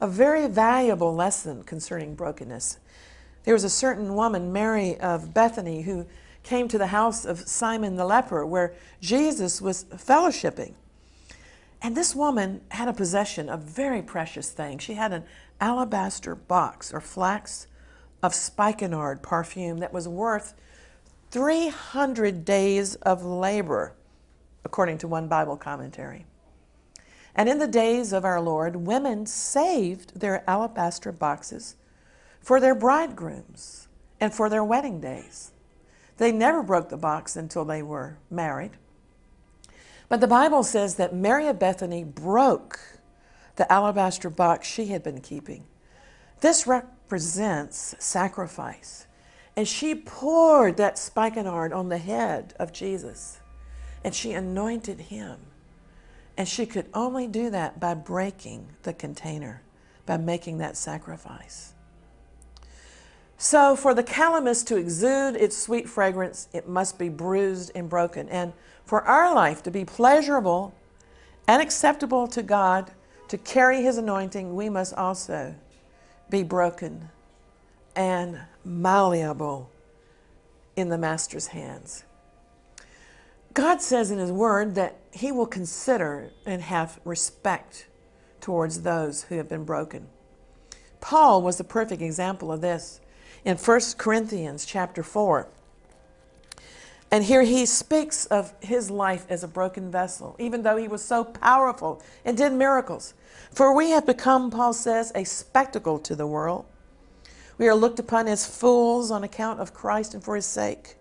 a 0.00 0.08
very 0.08 0.46
valuable 0.46 1.14
lesson 1.14 1.62
concerning 1.62 2.14
brokenness. 2.14 2.78
There 3.44 3.54
was 3.54 3.64
a 3.64 3.70
certain 3.70 4.14
woman, 4.14 4.52
Mary 4.52 4.98
of 4.98 5.32
Bethany, 5.32 5.82
who 5.82 6.06
came 6.42 6.68
to 6.68 6.78
the 6.78 6.88
house 6.88 7.24
of 7.24 7.48
Simon 7.48 7.96
the 7.96 8.04
leper, 8.04 8.44
where 8.44 8.74
Jesus 9.00 9.60
was 9.60 9.84
fellowshipping. 9.84 10.74
And 11.82 11.96
this 11.96 12.14
woman 12.14 12.62
had 12.70 12.88
a 12.88 12.92
possession 12.92 13.48
of 13.48 13.62
very 13.62 14.02
precious 14.02 14.50
things. 14.50 14.82
She 14.82 14.94
had 14.94 15.12
an 15.12 15.24
alabaster 15.60 16.34
box 16.34 16.92
or 16.92 17.00
flax 17.00 17.66
of 18.22 18.34
spikenard 18.34 19.22
perfume 19.22 19.78
that 19.78 19.92
was 19.92 20.08
worth 20.08 20.54
300 21.30 22.44
days 22.44 22.94
of 22.96 23.24
labor, 23.24 23.92
according 24.64 24.98
to 24.98 25.08
one 25.08 25.28
Bible 25.28 25.56
commentary. 25.56 26.26
And 27.36 27.50
in 27.50 27.58
the 27.58 27.68
days 27.68 28.14
of 28.14 28.24
our 28.24 28.40
Lord, 28.40 28.76
women 28.76 29.26
saved 29.26 30.18
their 30.18 30.42
alabaster 30.48 31.12
boxes 31.12 31.76
for 32.40 32.58
their 32.58 32.74
bridegrooms 32.74 33.88
and 34.18 34.32
for 34.32 34.48
their 34.48 34.64
wedding 34.64 35.00
days. 35.00 35.52
They 36.16 36.32
never 36.32 36.62
broke 36.62 36.88
the 36.88 36.96
box 36.96 37.36
until 37.36 37.66
they 37.66 37.82
were 37.82 38.16
married. 38.30 38.72
But 40.08 40.22
the 40.22 40.26
Bible 40.26 40.62
says 40.62 40.94
that 40.94 41.14
Mary 41.14 41.46
of 41.46 41.58
Bethany 41.58 42.04
broke 42.04 42.80
the 43.56 43.70
alabaster 43.70 44.30
box 44.30 44.66
she 44.66 44.86
had 44.86 45.02
been 45.02 45.20
keeping. 45.20 45.64
This 46.40 46.66
represents 46.66 47.94
sacrifice. 47.98 49.06
And 49.56 49.68
she 49.68 49.94
poured 49.94 50.78
that 50.78 50.98
spikenard 50.98 51.72
on 51.72 51.90
the 51.90 51.98
head 51.98 52.54
of 52.58 52.72
Jesus 52.72 53.40
and 54.04 54.14
she 54.14 54.32
anointed 54.32 55.00
him. 55.00 55.38
And 56.36 56.46
she 56.46 56.66
could 56.66 56.86
only 56.92 57.26
do 57.26 57.50
that 57.50 57.80
by 57.80 57.94
breaking 57.94 58.68
the 58.82 58.92
container, 58.92 59.62
by 60.04 60.16
making 60.16 60.58
that 60.58 60.76
sacrifice. 60.76 61.72
So, 63.38 63.76
for 63.76 63.94
the 63.94 64.02
calamus 64.02 64.64
to 64.66 64.76
exude 64.76 65.36
its 65.36 65.56
sweet 65.56 65.88
fragrance, 65.88 66.48
it 66.52 66.68
must 66.68 66.98
be 66.98 67.08
bruised 67.08 67.70
and 67.74 67.88
broken. 67.88 68.28
And 68.28 68.54
for 68.84 69.02
our 69.02 69.34
life 69.34 69.62
to 69.64 69.70
be 69.70 69.84
pleasurable 69.84 70.74
and 71.46 71.60
acceptable 71.60 72.26
to 72.28 72.42
God, 72.42 72.92
to 73.28 73.36
carry 73.36 73.82
His 73.82 73.98
anointing, 73.98 74.54
we 74.54 74.70
must 74.70 74.94
also 74.94 75.54
be 76.30 76.42
broken 76.42 77.10
and 77.94 78.40
malleable 78.64 79.70
in 80.74 80.88
the 80.88 80.98
Master's 80.98 81.48
hands. 81.48 82.04
God 83.56 83.80
says 83.80 84.10
in 84.10 84.18
His 84.18 84.30
Word 84.30 84.74
that 84.74 84.98
He 85.12 85.32
will 85.32 85.46
consider 85.46 86.30
and 86.44 86.60
have 86.60 87.00
respect 87.06 87.86
towards 88.38 88.82
those 88.82 89.22
who 89.24 89.36
have 89.36 89.48
been 89.48 89.64
broken. 89.64 90.08
Paul 91.00 91.40
was 91.40 91.56
the 91.56 91.64
perfect 91.64 92.02
example 92.02 92.52
of 92.52 92.60
this 92.60 93.00
in 93.46 93.56
1 93.56 93.80
Corinthians 93.96 94.66
chapter 94.66 95.02
4. 95.02 95.48
And 97.10 97.24
here 97.24 97.44
he 97.44 97.64
speaks 97.64 98.26
of 98.26 98.52
his 98.60 98.90
life 98.90 99.24
as 99.30 99.42
a 99.42 99.48
broken 99.48 99.90
vessel, 99.90 100.36
even 100.38 100.62
though 100.62 100.76
he 100.76 100.86
was 100.86 101.00
so 101.00 101.24
powerful 101.24 102.02
and 102.26 102.36
did 102.36 102.52
miracles. 102.52 103.14
For 103.52 103.74
we 103.74 103.88
have 103.88 104.04
become, 104.04 104.50
Paul 104.50 104.74
says, 104.74 105.12
a 105.14 105.24
spectacle 105.24 105.98
to 106.00 106.14
the 106.14 106.26
world. 106.26 106.66
We 107.56 107.68
are 107.68 107.74
looked 107.74 108.00
upon 108.00 108.28
as 108.28 108.44
fools 108.44 109.10
on 109.10 109.24
account 109.24 109.60
of 109.60 109.72
Christ 109.72 110.12
and 110.12 110.22
for 110.22 110.36
his 110.36 110.44
sake. 110.44 110.96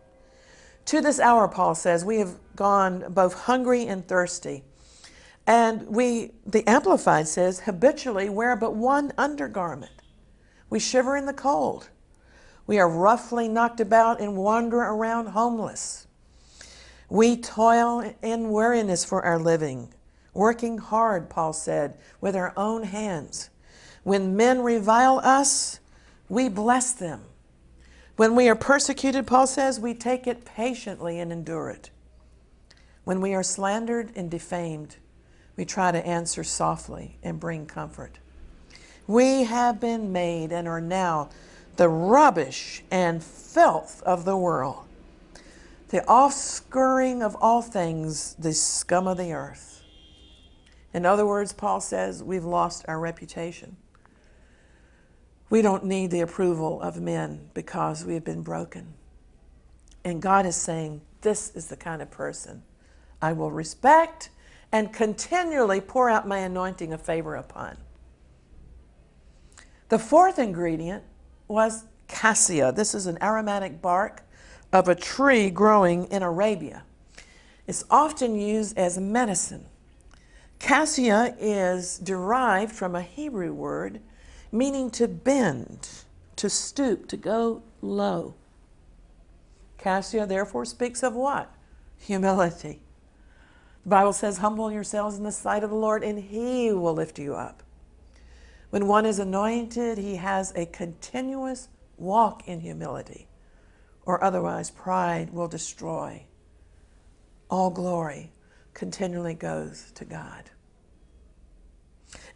To 0.85 1.01
this 1.01 1.19
hour, 1.19 1.47
Paul 1.47 1.75
says, 1.75 2.05
we 2.05 2.19
have 2.19 2.35
gone 2.55 3.05
both 3.09 3.33
hungry 3.33 3.87
and 3.87 4.07
thirsty. 4.07 4.63
And 5.47 5.87
we, 5.87 6.31
the 6.45 6.67
Amplified 6.67 7.27
says, 7.27 7.61
habitually 7.61 8.29
wear 8.29 8.55
but 8.55 8.75
one 8.75 9.11
undergarment. 9.17 9.91
We 10.69 10.79
shiver 10.79 11.15
in 11.17 11.25
the 11.25 11.33
cold. 11.33 11.89
We 12.67 12.79
are 12.79 12.89
roughly 12.89 13.47
knocked 13.47 13.79
about 13.79 14.19
and 14.19 14.35
wander 14.35 14.79
around 14.79 15.27
homeless. 15.27 16.07
We 17.09 17.37
toil 17.37 18.13
in 18.23 18.49
weariness 18.49 19.05
for 19.05 19.23
our 19.23 19.39
living, 19.39 19.93
working 20.33 20.79
hard, 20.79 21.29
Paul 21.29 21.53
said, 21.53 21.97
with 22.21 22.35
our 22.35 22.53
own 22.57 22.83
hands. 22.83 23.51
When 24.03 24.35
men 24.35 24.61
revile 24.61 25.19
us, 25.23 25.79
we 26.29 26.49
bless 26.49 26.91
them. 26.91 27.21
When 28.15 28.35
we 28.35 28.47
are 28.47 28.55
persecuted, 28.55 29.27
Paul 29.27 29.45
says, 29.45 29.79
we 29.79 29.93
take 29.93 30.25
it 30.25 30.45
patiently 30.45 31.19
and 31.19 31.31
endure 31.31 31.69
it. 31.69 31.89
When 33.03 33.19
we 33.19 33.33
are 33.33 33.43
slandered 33.43 34.11
and 34.15 34.31
defamed, 34.31 34.95
we 35.57 35.65
try 35.65 35.91
to 35.91 36.05
answer 36.05 36.43
softly 36.43 37.17
and 37.21 37.39
bring 37.39 37.65
comfort. 37.65 38.19
We 39.05 39.43
have 39.43 39.79
been 39.79 40.11
made 40.11 40.51
and 40.51 40.67
are 40.67 40.81
now 40.81 41.29
the 41.75 41.89
rubbish 41.89 42.83
and 42.89 43.21
filth 43.21 44.01
of 44.03 44.23
the 44.23 44.37
world, 44.37 44.85
the 45.89 45.99
offscouring 46.01 47.21
of 47.21 47.35
all 47.41 47.61
things, 47.61 48.33
the 48.39 48.53
scum 48.53 49.07
of 49.07 49.17
the 49.17 49.33
earth. 49.33 49.83
In 50.93 51.05
other 51.05 51.25
words, 51.25 51.51
Paul 51.51 51.81
says 51.81 52.23
we've 52.23 52.45
lost 52.45 52.85
our 52.87 52.99
reputation. 52.99 53.75
We 55.55 55.61
don't 55.61 55.85
need 55.85 56.11
the 56.11 56.19
approval 56.19 56.81
of 56.81 56.99
men 56.99 57.49
because 57.53 58.03
we 58.03 58.13
have 58.15 58.25
been 58.25 58.41
broken. 58.41 58.93
And 60.03 60.21
God 60.21 60.45
is 60.45 60.57
saying, 60.57 60.99
This 61.21 61.55
is 61.55 61.67
the 61.67 61.77
kind 61.77 62.01
of 62.01 62.11
person 62.11 62.61
I 63.21 63.31
will 63.31 63.51
respect 63.51 64.31
and 64.73 64.91
continually 64.91 65.79
pour 65.79 66.09
out 66.09 66.27
my 66.27 66.39
anointing 66.39 66.91
of 66.91 67.01
favor 67.01 67.35
upon. 67.35 67.77
The 69.87 69.97
fourth 69.97 70.39
ingredient 70.39 71.05
was 71.47 71.85
cassia. 72.09 72.73
This 72.73 72.93
is 72.93 73.05
an 73.05 73.17
aromatic 73.21 73.81
bark 73.81 74.23
of 74.73 74.89
a 74.89 74.93
tree 74.93 75.49
growing 75.49 76.07
in 76.07 76.21
Arabia. 76.21 76.83
It's 77.65 77.85
often 77.89 78.35
used 78.35 78.77
as 78.77 78.97
medicine. 78.97 79.67
Cassia 80.59 81.33
is 81.39 81.97
derived 81.97 82.73
from 82.73 82.93
a 82.93 83.01
Hebrew 83.01 83.53
word 83.53 84.01
meaning 84.57 84.89
to 84.91 85.07
bend, 85.07 85.89
to 86.35 86.49
stoop, 86.49 87.07
to 87.07 87.17
go 87.17 87.63
low. 87.81 88.35
Cassia 89.77 90.25
therefore 90.25 90.65
speaks 90.65 91.03
of 91.03 91.13
what? 91.13 91.53
Humility. 91.99 92.81
The 93.83 93.89
Bible 93.89 94.13
says, 94.13 94.39
Humble 94.39 94.71
yourselves 94.71 95.17
in 95.17 95.23
the 95.23 95.31
sight 95.31 95.63
of 95.63 95.69
the 95.69 95.75
Lord, 95.75 96.03
and 96.03 96.19
He 96.19 96.71
will 96.71 96.93
lift 96.93 97.19
you 97.19 97.35
up. 97.35 97.61
When 98.75 98.87
one 98.87 99.05
is 99.05 99.19
anointed, 99.19 99.97
he 99.97 100.17
has 100.17 100.51
a 100.55 100.65
continuous 100.65 101.69
walk 101.97 102.47
in 102.47 102.59
humility, 102.59 103.27
or 104.05 104.21
otherwise 104.23 104.69
pride 104.69 105.29
will 105.29 105.47
destroy. 105.47 106.25
All 107.49 107.69
glory 107.69 108.33
continually 108.73 109.33
goes 109.33 109.91
to 109.95 110.03
God. 110.03 110.49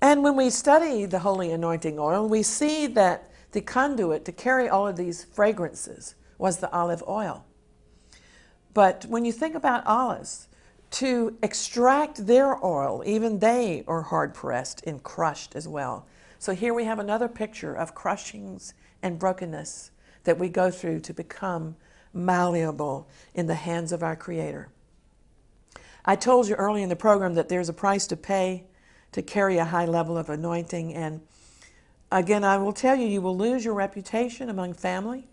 And 0.02 0.24
when 0.24 0.36
we 0.36 0.50
study 0.50 1.06
the 1.06 1.20
holy 1.20 1.52
anointing 1.52 2.00
oil, 2.00 2.28
we 2.28 2.44
see 2.44 2.88
that 2.88 3.30
the 3.52 3.62
conduit 3.62 4.26
to 4.26 4.32
carry 4.32 4.70
all 4.70 4.88
of 4.88 4.96
these 4.96 5.26
fragrances 5.26 6.16
was 6.38 6.58
the 6.58 6.72
olive 6.72 7.04
oil. 7.08 7.46
But 8.74 9.06
when 9.06 9.26
you 9.26 9.32
think 9.32 9.56
about 9.56 9.86
olives, 9.86 10.48
to 10.92 11.38
extract 11.44 12.26
their 12.26 12.64
oil, 12.66 13.04
even 13.06 13.40
they 13.40 13.84
are 13.88 14.02
hard 14.02 14.34
pressed 14.34 14.84
and 14.88 15.04
crushed 15.04 15.56
as 15.56 15.68
well. 15.68 16.08
So 16.40 16.54
here 16.54 16.74
we 16.74 16.86
have 16.86 17.00
another 17.00 17.28
picture 17.28 17.74
of 17.74 17.94
crushings 17.94 18.74
and 19.04 19.20
brokenness 19.20 19.92
that 20.24 20.40
we 20.40 20.50
go 20.50 20.72
through 20.72 21.02
to 21.02 21.14
become 21.14 21.76
malleable 22.14 23.08
in 23.34 23.46
the 23.46 23.56
hands 23.56 23.92
of 23.92 24.02
our 24.02 24.16
Creator. 24.16 24.70
I 26.06 26.16
told 26.16 26.48
you 26.48 26.56
early 26.56 26.82
in 26.82 26.90
the 26.90 26.96
program 26.96 27.36
that 27.36 27.50
there's 27.50 27.70
a 27.70 27.74
price 27.74 28.08
to 28.08 28.18
pay 28.18 28.66
to 29.12 29.22
carry 29.22 29.58
a 29.58 29.66
high 29.66 29.86
level 29.86 30.18
of 30.18 30.30
anointing. 30.30 30.94
And 30.94 31.22
again, 32.12 32.44
I 32.44 32.58
will 32.58 32.74
tell 32.74 32.96
you, 32.96 33.08
you 33.08 33.22
will 33.22 33.38
lose 33.38 33.66
your 33.66 33.74
reputation 33.74 34.50
among 34.50 34.74
family 34.74 35.28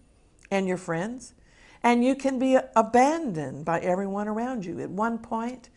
and 0.51 0.67
your 0.67 0.77
friends, 0.77 1.35
and 1.83 2.05
you 2.05 2.15
can 2.15 2.39
be 2.39 2.59
abandoned 2.75 3.65
by 3.65 3.81
everyone 3.81 4.29
around 4.29 4.65
you. 4.65 4.81
At 4.81 4.91
one 4.91 5.19
point, 5.19 5.69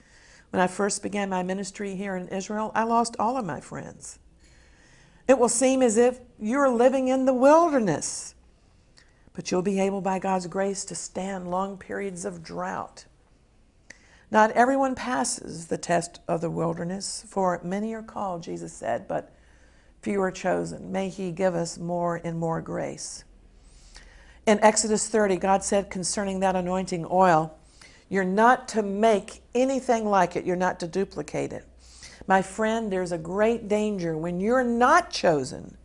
when 0.51 0.61
I 0.61 0.67
first 0.67 1.03
began 1.03 1.29
my 1.29 1.43
ministry 1.43 1.95
here 1.95 2.15
in 2.15 2.27
Israel, 2.29 2.71
I 2.73 2.83
lost 2.83 3.15
all 3.19 3.37
of 3.37 3.45
my 3.45 3.59
friends. 3.59 4.19
It 5.27 5.37
will 5.37 5.49
seem 5.49 5.83
as 5.83 5.97
if 5.97 6.19
you're 6.39 6.69
living 6.69 7.07
in 7.07 7.25
the 7.25 7.33
wilderness, 7.33 8.33
but 9.33 9.51
you'll 9.51 9.61
be 9.61 9.79
able, 9.79 10.01
by 10.01 10.17
God's 10.17 10.47
grace, 10.47 10.83
to 10.85 10.95
stand 10.95 11.51
long 11.51 11.77
periods 11.77 12.25
of 12.25 12.41
drought. 12.41 13.05
Not 14.31 14.51
everyone 14.51 14.93
passes 14.93 15.67
the 15.67 15.77
test 15.77 16.19
of 16.27 16.41
the 16.41 16.51
wilderness, 16.51 17.25
for 17.27 17.59
many 17.63 17.93
are 17.93 18.03
called, 18.03 18.43
Jesus 18.43 18.71
said, 18.71 19.07
but 19.07 19.33
few 20.01 20.21
are 20.21 20.31
chosen. 20.31 20.91
May 20.91 21.09
He 21.09 21.31
give 21.31 21.55
us 21.55 21.77
more 21.77 22.21
and 22.23 22.37
more 22.37 22.61
grace. 22.61 23.23
In 24.45 24.59
Exodus 24.63 25.07
30, 25.07 25.37
God 25.37 25.63
said 25.63 25.89
concerning 25.89 26.39
that 26.39 26.55
anointing 26.55 27.07
oil, 27.09 27.57
You're 28.07 28.23
not 28.23 28.67
to 28.69 28.83
make 28.83 29.41
anything 29.55 30.05
like 30.05 30.35
it, 30.35 30.45
you're 30.45 30.55
not 30.55 30.79
to 30.81 30.87
duplicate 30.87 31.51
it. 31.51 31.65
My 32.27 32.43
friend, 32.43 32.91
there's 32.91 33.11
a 33.11 33.17
great 33.17 33.67
danger 33.67 34.15
when 34.15 34.39
you're 34.39 34.63
not 34.63 35.09
chosen, 35.09 35.75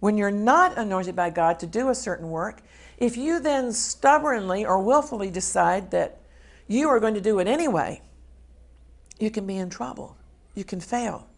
when 0.00 0.16
you're 0.16 0.32
not 0.32 0.76
anointed 0.76 1.14
by 1.14 1.30
God 1.30 1.60
to 1.60 1.66
do 1.66 1.88
a 1.88 1.94
certain 1.94 2.30
work, 2.30 2.62
if 2.98 3.16
you 3.16 3.38
then 3.38 3.72
stubbornly 3.72 4.64
or 4.64 4.82
willfully 4.82 5.30
decide 5.30 5.92
that 5.92 6.18
you 6.72 6.88
are 6.88 7.00
going 7.00 7.14
to 7.14 7.20
do 7.20 7.38
it 7.38 7.46
anyway, 7.46 8.00
you 9.18 9.30
can 9.30 9.46
be 9.46 9.56
in 9.56 9.70
trouble. 9.70 10.16
You 10.54 10.64
can 10.64 10.80
fail. 10.80 11.28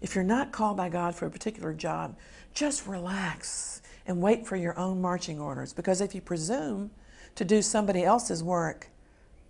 If 0.00 0.14
you're 0.14 0.24
not 0.24 0.52
called 0.52 0.76
by 0.76 0.88
God 0.88 1.14
for 1.14 1.26
a 1.26 1.30
particular 1.30 1.72
job, 1.72 2.16
just 2.54 2.86
relax 2.86 3.82
and 4.06 4.20
wait 4.20 4.46
for 4.46 4.56
your 4.56 4.78
own 4.78 5.00
marching 5.00 5.40
orders. 5.40 5.72
Because 5.72 6.00
if 6.00 6.14
you 6.14 6.20
presume 6.20 6.90
to 7.34 7.44
do 7.44 7.62
somebody 7.62 8.04
else's 8.04 8.42
work, 8.42 8.88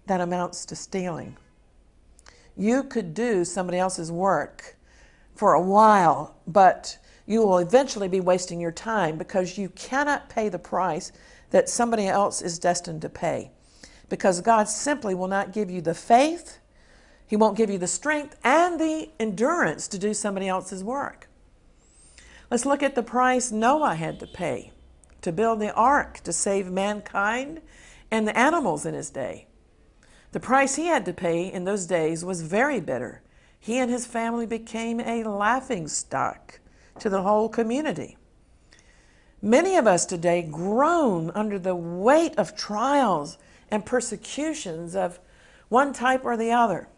that 0.07 0.21
amounts 0.21 0.64
to 0.66 0.77
stealing. 0.77 1.37
You 2.57 2.83
could 2.83 3.14
do 3.14 3.44
somebody 3.44 3.79
else's 3.79 4.11
work 4.11 4.77
for 5.35 5.53
a 5.53 5.61
while, 5.61 6.35
but 6.47 6.99
you 7.27 7.42
will 7.42 7.59
eventually 7.59 8.09
be 8.09 8.21
wasting 8.21 8.61
your 8.61 8.73
time 8.73 9.18
because 9.18 9.59
you 9.59 9.68
cannot 9.71 10.29
pay 10.29 10.49
the 10.49 10.59
price 10.59 11.12
that 11.51 11.68
somebody 11.68 12.07
else 12.07 12.40
is 12.40 12.59
destined 12.59 13.03
to 13.03 13.09
pay 13.09 13.51
because 14.09 14.40
God 14.40 14.68
simply 14.68 15.14
will 15.14 15.29
not 15.29 15.53
give 15.53 15.71
you 15.71 15.81
the 15.81 15.94
faith, 15.94 16.59
He 17.27 17.37
won't 17.37 17.57
give 17.57 17.71
you 17.71 17.79
the 17.79 17.87
strength 17.87 18.37
and 18.42 18.81
the 18.81 19.11
endurance 19.21 19.88
to 19.88 19.99
do 19.99 20.14
somebody 20.14 20.49
else's 20.49 20.83
work. 20.83 21.29
Let's 22.51 22.66
look 22.66 22.83
at 22.83 22.94
the 22.94 23.03
price 23.03 23.53
Noah 23.53 23.94
had 23.94 24.18
to 24.21 24.27
pay 24.27 24.73
to 25.21 25.33
build 25.33 25.61
the 25.61 25.73
ark 25.75 26.21
to 26.21 26.33
save 26.33 26.71
mankind 26.71 27.61
and 28.11 28.27
the 28.27 28.38
animals 28.38 28.87
in 28.87 28.94
his 28.94 29.11
day. 29.11 29.47
The 30.33 30.40
price 30.40 30.77
he 30.77 30.87
had 30.87 31.05
to 31.07 31.12
pay 31.12 31.53
in 31.53 31.64
those 31.64 31.87
days 31.87 32.25
was 32.25 32.42
very 32.42 32.81
bitter. 32.81 33.23
He 33.59 33.79
and 33.79 33.90
his 33.90 34.07
family 34.07 34.47
became 34.47 35.01
a 35.01 35.25
laughing 35.25 35.88
stock 35.88 36.61
to 37.01 37.09
the 37.09 37.23
whole 37.23 37.49
community. 37.49 38.16
Many 39.40 39.77
of 39.77 39.87
us 39.87 40.05
today 40.05 40.42
groan 40.42 41.31
under 41.35 41.59
the 41.59 41.77
weight 41.77 42.35
of 42.37 42.57
trials 42.57 43.38
and 43.70 43.85
persecutions 43.85 44.94
of 44.96 45.18
one 45.68 45.92
type 45.92 46.24
or 46.24 46.37
the 46.37 46.52
other. 46.52 46.88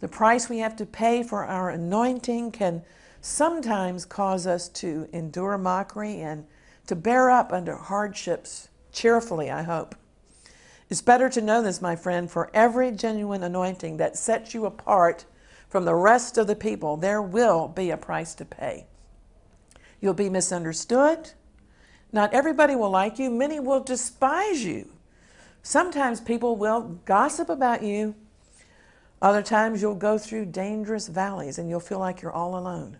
The 0.00 0.08
price 0.08 0.48
we 0.48 0.58
have 0.58 0.76
to 0.76 0.86
pay 0.86 1.22
for 1.22 1.44
our 1.44 1.70
anointing 1.70 2.52
can 2.52 2.82
sometimes 3.20 4.04
cause 4.04 4.46
us 4.46 4.68
to 4.68 5.08
endure 5.12 5.56
mockery 5.56 6.20
and 6.20 6.44
to 6.88 6.96
bear 6.96 7.30
up 7.30 7.52
under 7.52 7.76
hardships 7.76 8.68
cheerfully, 8.90 9.50
I 9.50 9.62
hope. 9.62 9.94
It's 10.90 11.02
better 11.02 11.28
to 11.30 11.40
know 11.40 11.62
this, 11.62 11.80
my 11.80 11.96
friend, 11.96 12.30
for 12.30 12.50
every 12.52 12.90
genuine 12.90 13.42
anointing 13.42 13.96
that 13.96 14.18
sets 14.18 14.52
you 14.52 14.66
apart 14.66 15.24
from 15.68 15.86
the 15.86 15.94
rest 15.94 16.36
of 16.36 16.46
the 16.46 16.56
people, 16.56 16.98
there 16.98 17.22
will 17.22 17.68
be 17.68 17.90
a 17.90 17.96
price 17.96 18.34
to 18.34 18.44
pay. 18.44 18.86
You'll 20.00 20.12
be 20.12 20.28
misunderstood. 20.28 21.30
Not 22.12 22.34
everybody 22.34 22.76
will 22.76 22.90
like 22.90 23.18
you. 23.18 23.30
Many 23.30 23.58
will 23.58 23.80
despise 23.80 24.64
you. 24.64 24.90
Sometimes 25.62 26.20
people 26.20 26.56
will 26.56 27.00
gossip 27.04 27.48
about 27.48 27.82
you. 27.82 28.14
Other 29.20 29.42
times 29.42 29.80
you'll 29.80 29.94
go 29.94 30.18
through 30.18 30.46
dangerous 30.46 31.06
valleys 31.06 31.58
and 31.58 31.70
you'll 31.70 31.80
feel 31.80 32.00
like 32.00 32.20
you're 32.20 32.32
all 32.32 32.58
alone. 32.58 32.96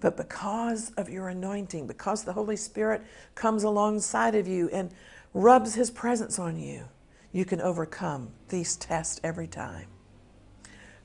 But 0.00 0.18
because 0.18 0.90
of 0.98 1.08
your 1.08 1.28
anointing, 1.28 1.86
because 1.86 2.24
the 2.24 2.34
Holy 2.34 2.56
Spirit 2.56 3.02
comes 3.34 3.62
alongside 3.62 4.34
of 4.34 4.46
you 4.46 4.68
and 4.68 4.90
rubs 5.32 5.74
his 5.74 5.90
presence 5.90 6.38
on 6.38 6.58
you, 6.58 6.84
you 7.32 7.46
can 7.46 7.60
overcome 7.62 8.30
these 8.50 8.76
tests 8.76 9.18
every 9.24 9.46
time. 9.46 9.86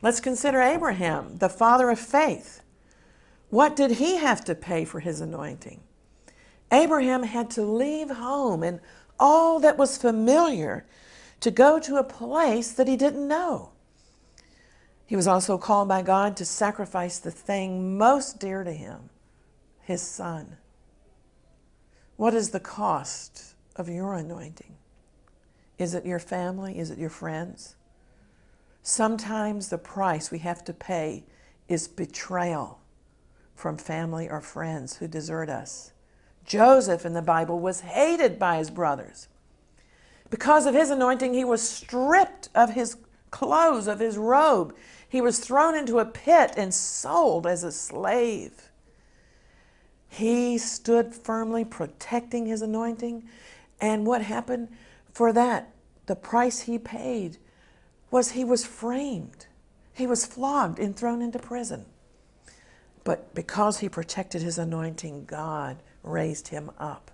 Let's 0.01 0.19
consider 0.19 0.61
Abraham, 0.61 1.37
the 1.37 1.49
father 1.49 1.89
of 1.89 1.99
faith. 1.99 2.61
What 3.49 3.75
did 3.75 3.91
he 3.91 4.17
have 4.17 4.43
to 4.45 4.53
pay 4.53 4.83
for 4.83 4.99
his 4.99 5.21
anointing? 5.21 5.81
Abraham 6.71 7.23
had 7.23 7.49
to 7.51 7.63
leave 7.63 8.11
home 8.11 8.63
and 8.63 8.79
all 9.19 9.59
that 9.59 9.77
was 9.77 9.97
familiar 9.97 10.85
to 11.39 11.51
go 11.51 11.79
to 11.79 11.97
a 11.97 12.03
place 12.03 12.71
that 12.73 12.87
he 12.87 12.97
didn't 12.97 13.27
know. 13.27 13.71
He 15.05 15.15
was 15.15 15.27
also 15.27 15.57
called 15.57 15.87
by 15.87 16.01
God 16.01 16.37
to 16.37 16.45
sacrifice 16.45 17.17
the 17.17 17.31
thing 17.31 17.97
most 17.97 18.39
dear 18.39 18.63
to 18.63 18.71
him, 18.71 19.09
his 19.81 20.01
son. 20.01 20.57
What 22.15 22.33
is 22.33 22.51
the 22.51 22.59
cost 22.59 23.55
of 23.75 23.89
your 23.89 24.13
anointing? 24.13 24.75
Is 25.77 25.93
it 25.93 26.05
your 26.05 26.19
family? 26.19 26.77
Is 26.77 26.91
it 26.91 26.99
your 26.99 27.09
friends? 27.09 27.75
Sometimes 28.83 29.69
the 29.69 29.77
price 29.77 30.29
we 30.29 30.39
have 30.39 30.63
to 30.65 30.73
pay 30.73 31.23
is 31.67 31.87
betrayal 31.87 32.79
from 33.55 33.77
family 33.77 34.29
or 34.29 34.41
friends 34.41 34.97
who 34.97 35.07
desert 35.07 35.49
us. 35.49 35.91
Joseph 36.49 37.05
in 37.05 37.13
the 37.13 37.21
Bible 37.21 37.59
was 37.59 37.81
hated 37.81 38.39
by 38.39 38.57
his 38.57 38.71
brothers. 38.71 39.27
Because 40.31 40.65
of 40.65 40.73
his 40.73 40.89
anointing, 40.89 41.35
he 41.35 41.45
was 41.45 41.61
stripped 41.61 42.49
of 42.55 42.71
his 42.71 42.97
clothes, 43.29 43.87
of 43.87 43.99
his 43.99 44.17
robe. 44.17 44.75
He 45.07 45.21
was 45.21 45.39
thrown 45.39 45.75
into 45.75 45.99
a 45.99 46.05
pit 46.05 46.55
and 46.57 46.73
sold 46.73 47.45
as 47.45 47.63
a 47.63 47.71
slave. 47.71 48.71
He 50.07 50.57
stood 50.57 51.13
firmly, 51.13 51.63
protecting 51.63 52.47
his 52.47 52.63
anointing. 52.63 53.29
And 53.79 54.07
what 54.07 54.23
happened 54.23 54.69
for 55.13 55.31
that? 55.31 55.71
The 56.07 56.15
price 56.15 56.61
he 56.61 56.79
paid 56.79 57.37
was 58.09 58.31
he 58.31 58.43
was 58.43 58.65
framed, 58.65 59.45
he 59.93 60.07
was 60.07 60.25
flogged 60.25 60.79
and 60.79 60.95
thrown 60.95 61.21
into 61.21 61.37
prison. 61.37 61.85
But 63.03 63.35
because 63.35 63.79
he 63.79 63.89
protected 63.89 64.41
his 64.41 64.57
anointing, 64.57 65.25
God 65.25 65.77
raised 66.03 66.49
him 66.49 66.71
up. 66.77 67.11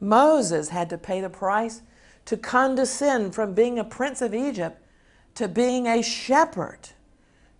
Moses 0.00 0.70
had 0.70 0.90
to 0.90 0.98
pay 0.98 1.20
the 1.20 1.30
price 1.30 1.82
to 2.26 2.36
condescend 2.36 3.34
from 3.34 3.54
being 3.54 3.78
a 3.78 3.84
prince 3.84 4.20
of 4.20 4.34
Egypt 4.34 4.82
to 5.34 5.48
being 5.48 5.86
a 5.86 6.02
shepherd, 6.02 6.90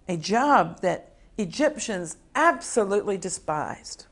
a 0.08 0.16
job 0.16 0.80
that 0.80 1.12
Egyptians 1.38 2.16
absolutely 2.34 3.18
despised. 3.18 4.06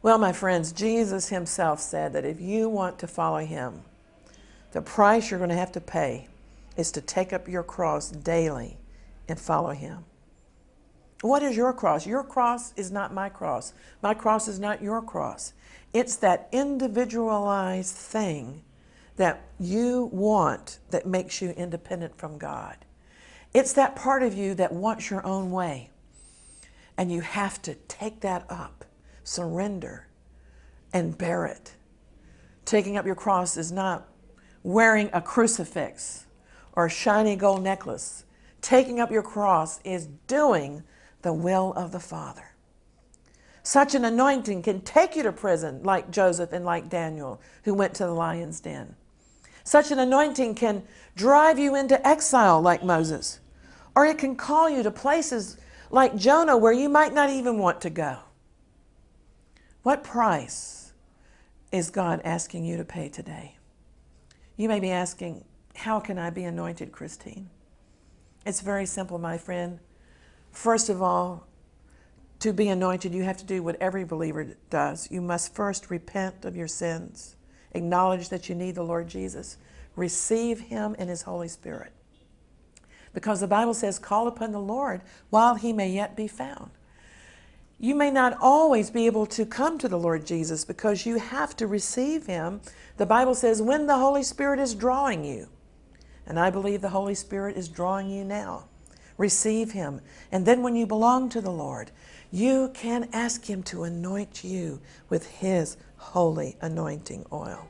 Well, 0.00 0.18
my 0.18 0.32
friends, 0.32 0.72
Jesus 0.72 1.28
himself 1.28 1.80
said 1.80 2.12
that 2.12 2.24
if 2.24 2.40
you 2.40 2.68
want 2.68 2.98
to 3.00 3.08
follow 3.08 3.44
him, 3.44 3.82
the 4.72 4.80
price 4.80 5.30
you're 5.30 5.38
going 5.38 5.50
to 5.50 5.56
have 5.56 5.72
to 5.72 5.80
pay 5.80 6.28
is 6.76 6.92
to 6.92 7.00
take 7.00 7.32
up 7.32 7.48
your 7.48 7.64
cross 7.64 8.10
daily 8.10 8.76
and 9.28 9.38
follow 9.38 9.70
him. 9.70 10.04
What 11.20 11.42
is 11.42 11.56
your 11.56 11.72
cross? 11.72 12.06
Your 12.06 12.22
cross 12.22 12.72
is 12.74 12.90
not 12.92 13.12
my 13.12 13.28
cross. 13.28 13.72
My 14.02 14.14
cross 14.14 14.46
is 14.46 14.60
not 14.60 14.82
your 14.82 15.02
cross. 15.02 15.52
It's 15.92 16.16
that 16.16 16.48
individualized 16.52 17.94
thing 17.94 18.62
that 19.16 19.42
you 19.58 20.08
want 20.12 20.78
that 20.90 21.06
makes 21.06 21.42
you 21.42 21.50
independent 21.50 22.16
from 22.16 22.38
God. 22.38 22.76
It's 23.52 23.72
that 23.72 23.96
part 23.96 24.22
of 24.22 24.34
you 24.34 24.54
that 24.54 24.72
wants 24.72 25.10
your 25.10 25.26
own 25.26 25.50
way. 25.50 25.90
And 26.96 27.10
you 27.10 27.20
have 27.20 27.60
to 27.62 27.74
take 27.74 28.20
that 28.20 28.44
up, 28.48 28.84
surrender, 29.24 30.06
and 30.92 31.16
bear 31.16 31.46
it. 31.46 31.74
Taking 32.64 32.96
up 32.96 33.06
your 33.06 33.14
cross 33.14 33.56
is 33.56 33.72
not 33.72 34.06
wearing 34.62 35.10
a 35.12 35.20
crucifix 35.20 36.26
or 36.74 36.86
a 36.86 36.90
shiny 36.90 37.34
gold 37.34 37.62
necklace. 37.62 38.24
Taking 38.60 39.00
up 39.00 39.10
your 39.10 39.22
cross 39.22 39.80
is 39.82 40.06
doing 40.26 40.82
the 41.22 41.32
will 41.32 41.72
of 41.74 41.92
the 41.92 42.00
Father. 42.00 42.54
Such 43.62 43.94
an 43.94 44.04
anointing 44.04 44.62
can 44.62 44.80
take 44.80 45.14
you 45.14 45.22
to 45.24 45.32
prison, 45.32 45.82
like 45.82 46.10
Joseph 46.10 46.52
and 46.52 46.64
like 46.64 46.88
Daniel, 46.88 47.40
who 47.64 47.74
went 47.74 47.94
to 47.94 48.04
the 48.04 48.12
lion's 48.12 48.60
den. 48.60 48.96
Such 49.62 49.90
an 49.90 49.98
anointing 49.98 50.54
can 50.54 50.84
drive 51.14 51.58
you 51.58 51.74
into 51.74 52.06
exile, 52.06 52.62
like 52.62 52.82
Moses, 52.82 53.40
or 53.94 54.06
it 54.06 54.16
can 54.16 54.36
call 54.36 54.70
you 54.70 54.82
to 54.82 54.90
places 54.90 55.58
like 55.90 56.16
Jonah 56.16 56.56
where 56.56 56.72
you 56.72 56.88
might 56.88 57.12
not 57.12 57.28
even 57.28 57.58
want 57.58 57.82
to 57.82 57.90
go. 57.90 58.18
What 59.82 60.02
price 60.02 60.92
is 61.70 61.90
God 61.90 62.22
asking 62.24 62.64
you 62.64 62.76
to 62.78 62.84
pay 62.84 63.08
today? 63.08 63.56
You 64.56 64.68
may 64.68 64.80
be 64.80 64.90
asking, 64.90 65.44
How 65.76 66.00
can 66.00 66.18
I 66.18 66.30
be 66.30 66.44
anointed, 66.44 66.90
Christine? 66.90 67.50
It's 68.46 68.60
very 68.60 68.86
simple, 68.86 69.18
my 69.18 69.36
friend. 69.36 69.78
First 70.52 70.88
of 70.88 71.02
all, 71.02 71.46
to 72.40 72.52
be 72.52 72.68
anointed, 72.68 73.14
you 73.14 73.24
have 73.24 73.36
to 73.38 73.44
do 73.44 73.62
what 73.62 73.76
every 73.80 74.04
believer 74.04 74.56
does. 74.70 75.10
You 75.10 75.20
must 75.20 75.54
first 75.54 75.90
repent 75.90 76.44
of 76.44 76.56
your 76.56 76.68
sins, 76.68 77.36
acknowledge 77.72 78.28
that 78.28 78.48
you 78.48 78.54
need 78.54 78.76
the 78.76 78.84
Lord 78.84 79.08
Jesus, 79.08 79.56
receive 79.96 80.60
Him 80.60 80.94
in 80.98 81.08
His 81.08 81.22
Holy 81.22 81.48
Spirit. 81.48 81.92
Because 83.12 83.40
the 83.40 83.48
Bible 83.48 83.74
says, 83.74 83.98
call 83.98 84.28
upon 84.28 84.52
the 84.52 84.60
Lord 84.60 85.00
while 85.30 85.56
He 85.56 85.72
may 85.72 85.90
yet 85.90 86.16
be 86.16 86.28
found. 86.28 86.70
You 87.80 87.94
may 87.94 88.10
not 88.10 88.36
always 88.40 88.90
be 88.90 89.06
able 89.06 89.26
to 89.26 89.46
come 89.46 89.78
to 89.78 89.88
the 89.88 89.98
Lord 89.98 90.26
Jesus 90.26 90.64
because 90.64 91.06
you 91.06 91.18
have 91.18 91.56
to 91.56 91.66
receive 91.66 92.26
Him. 92.26 92.60
The 92.96 93.06
Bible 93.06 93.34
says, 93.34 93.62
when 93.62 93.86
the 93.86 93.98
Holy 93.98 94.22
Spirit 94.22 94.60
is 94.60 94.74
drawing 94.74 95.24
you. 95.24 95.48
And 96.26 96.38
I 96.38 96.50
believe 96.50 96.82
the 96.82 96.90
Holy 96.90 97.14
Spirit 97.14 97.56
is 97.56 97.68
drawing 97.68 98.10
you 98.10 98.24
now 98.24 98.68
receive 99.18 99.72
Him. 99.72 100.00
And 100.32 100.46
then 100.46 100.62
when 100.62 100.74
you 100.74 100.86
belong 100.86 101.28
to 101.30 101.42
the 101.42 101.50
Lord, 101.50 101.90
you 102.32 102.70
can 102.72 103.08
ask 103.12 103.44
Him 103.44 103.62
to 103.64 103.82
anoint 103.84 104.42
you 104.42 104.80
with 105.10 105.26
His 105.26 105.76
holy 105.96 106.56
anointing 106.62 107.26
oil. 107.30 107.68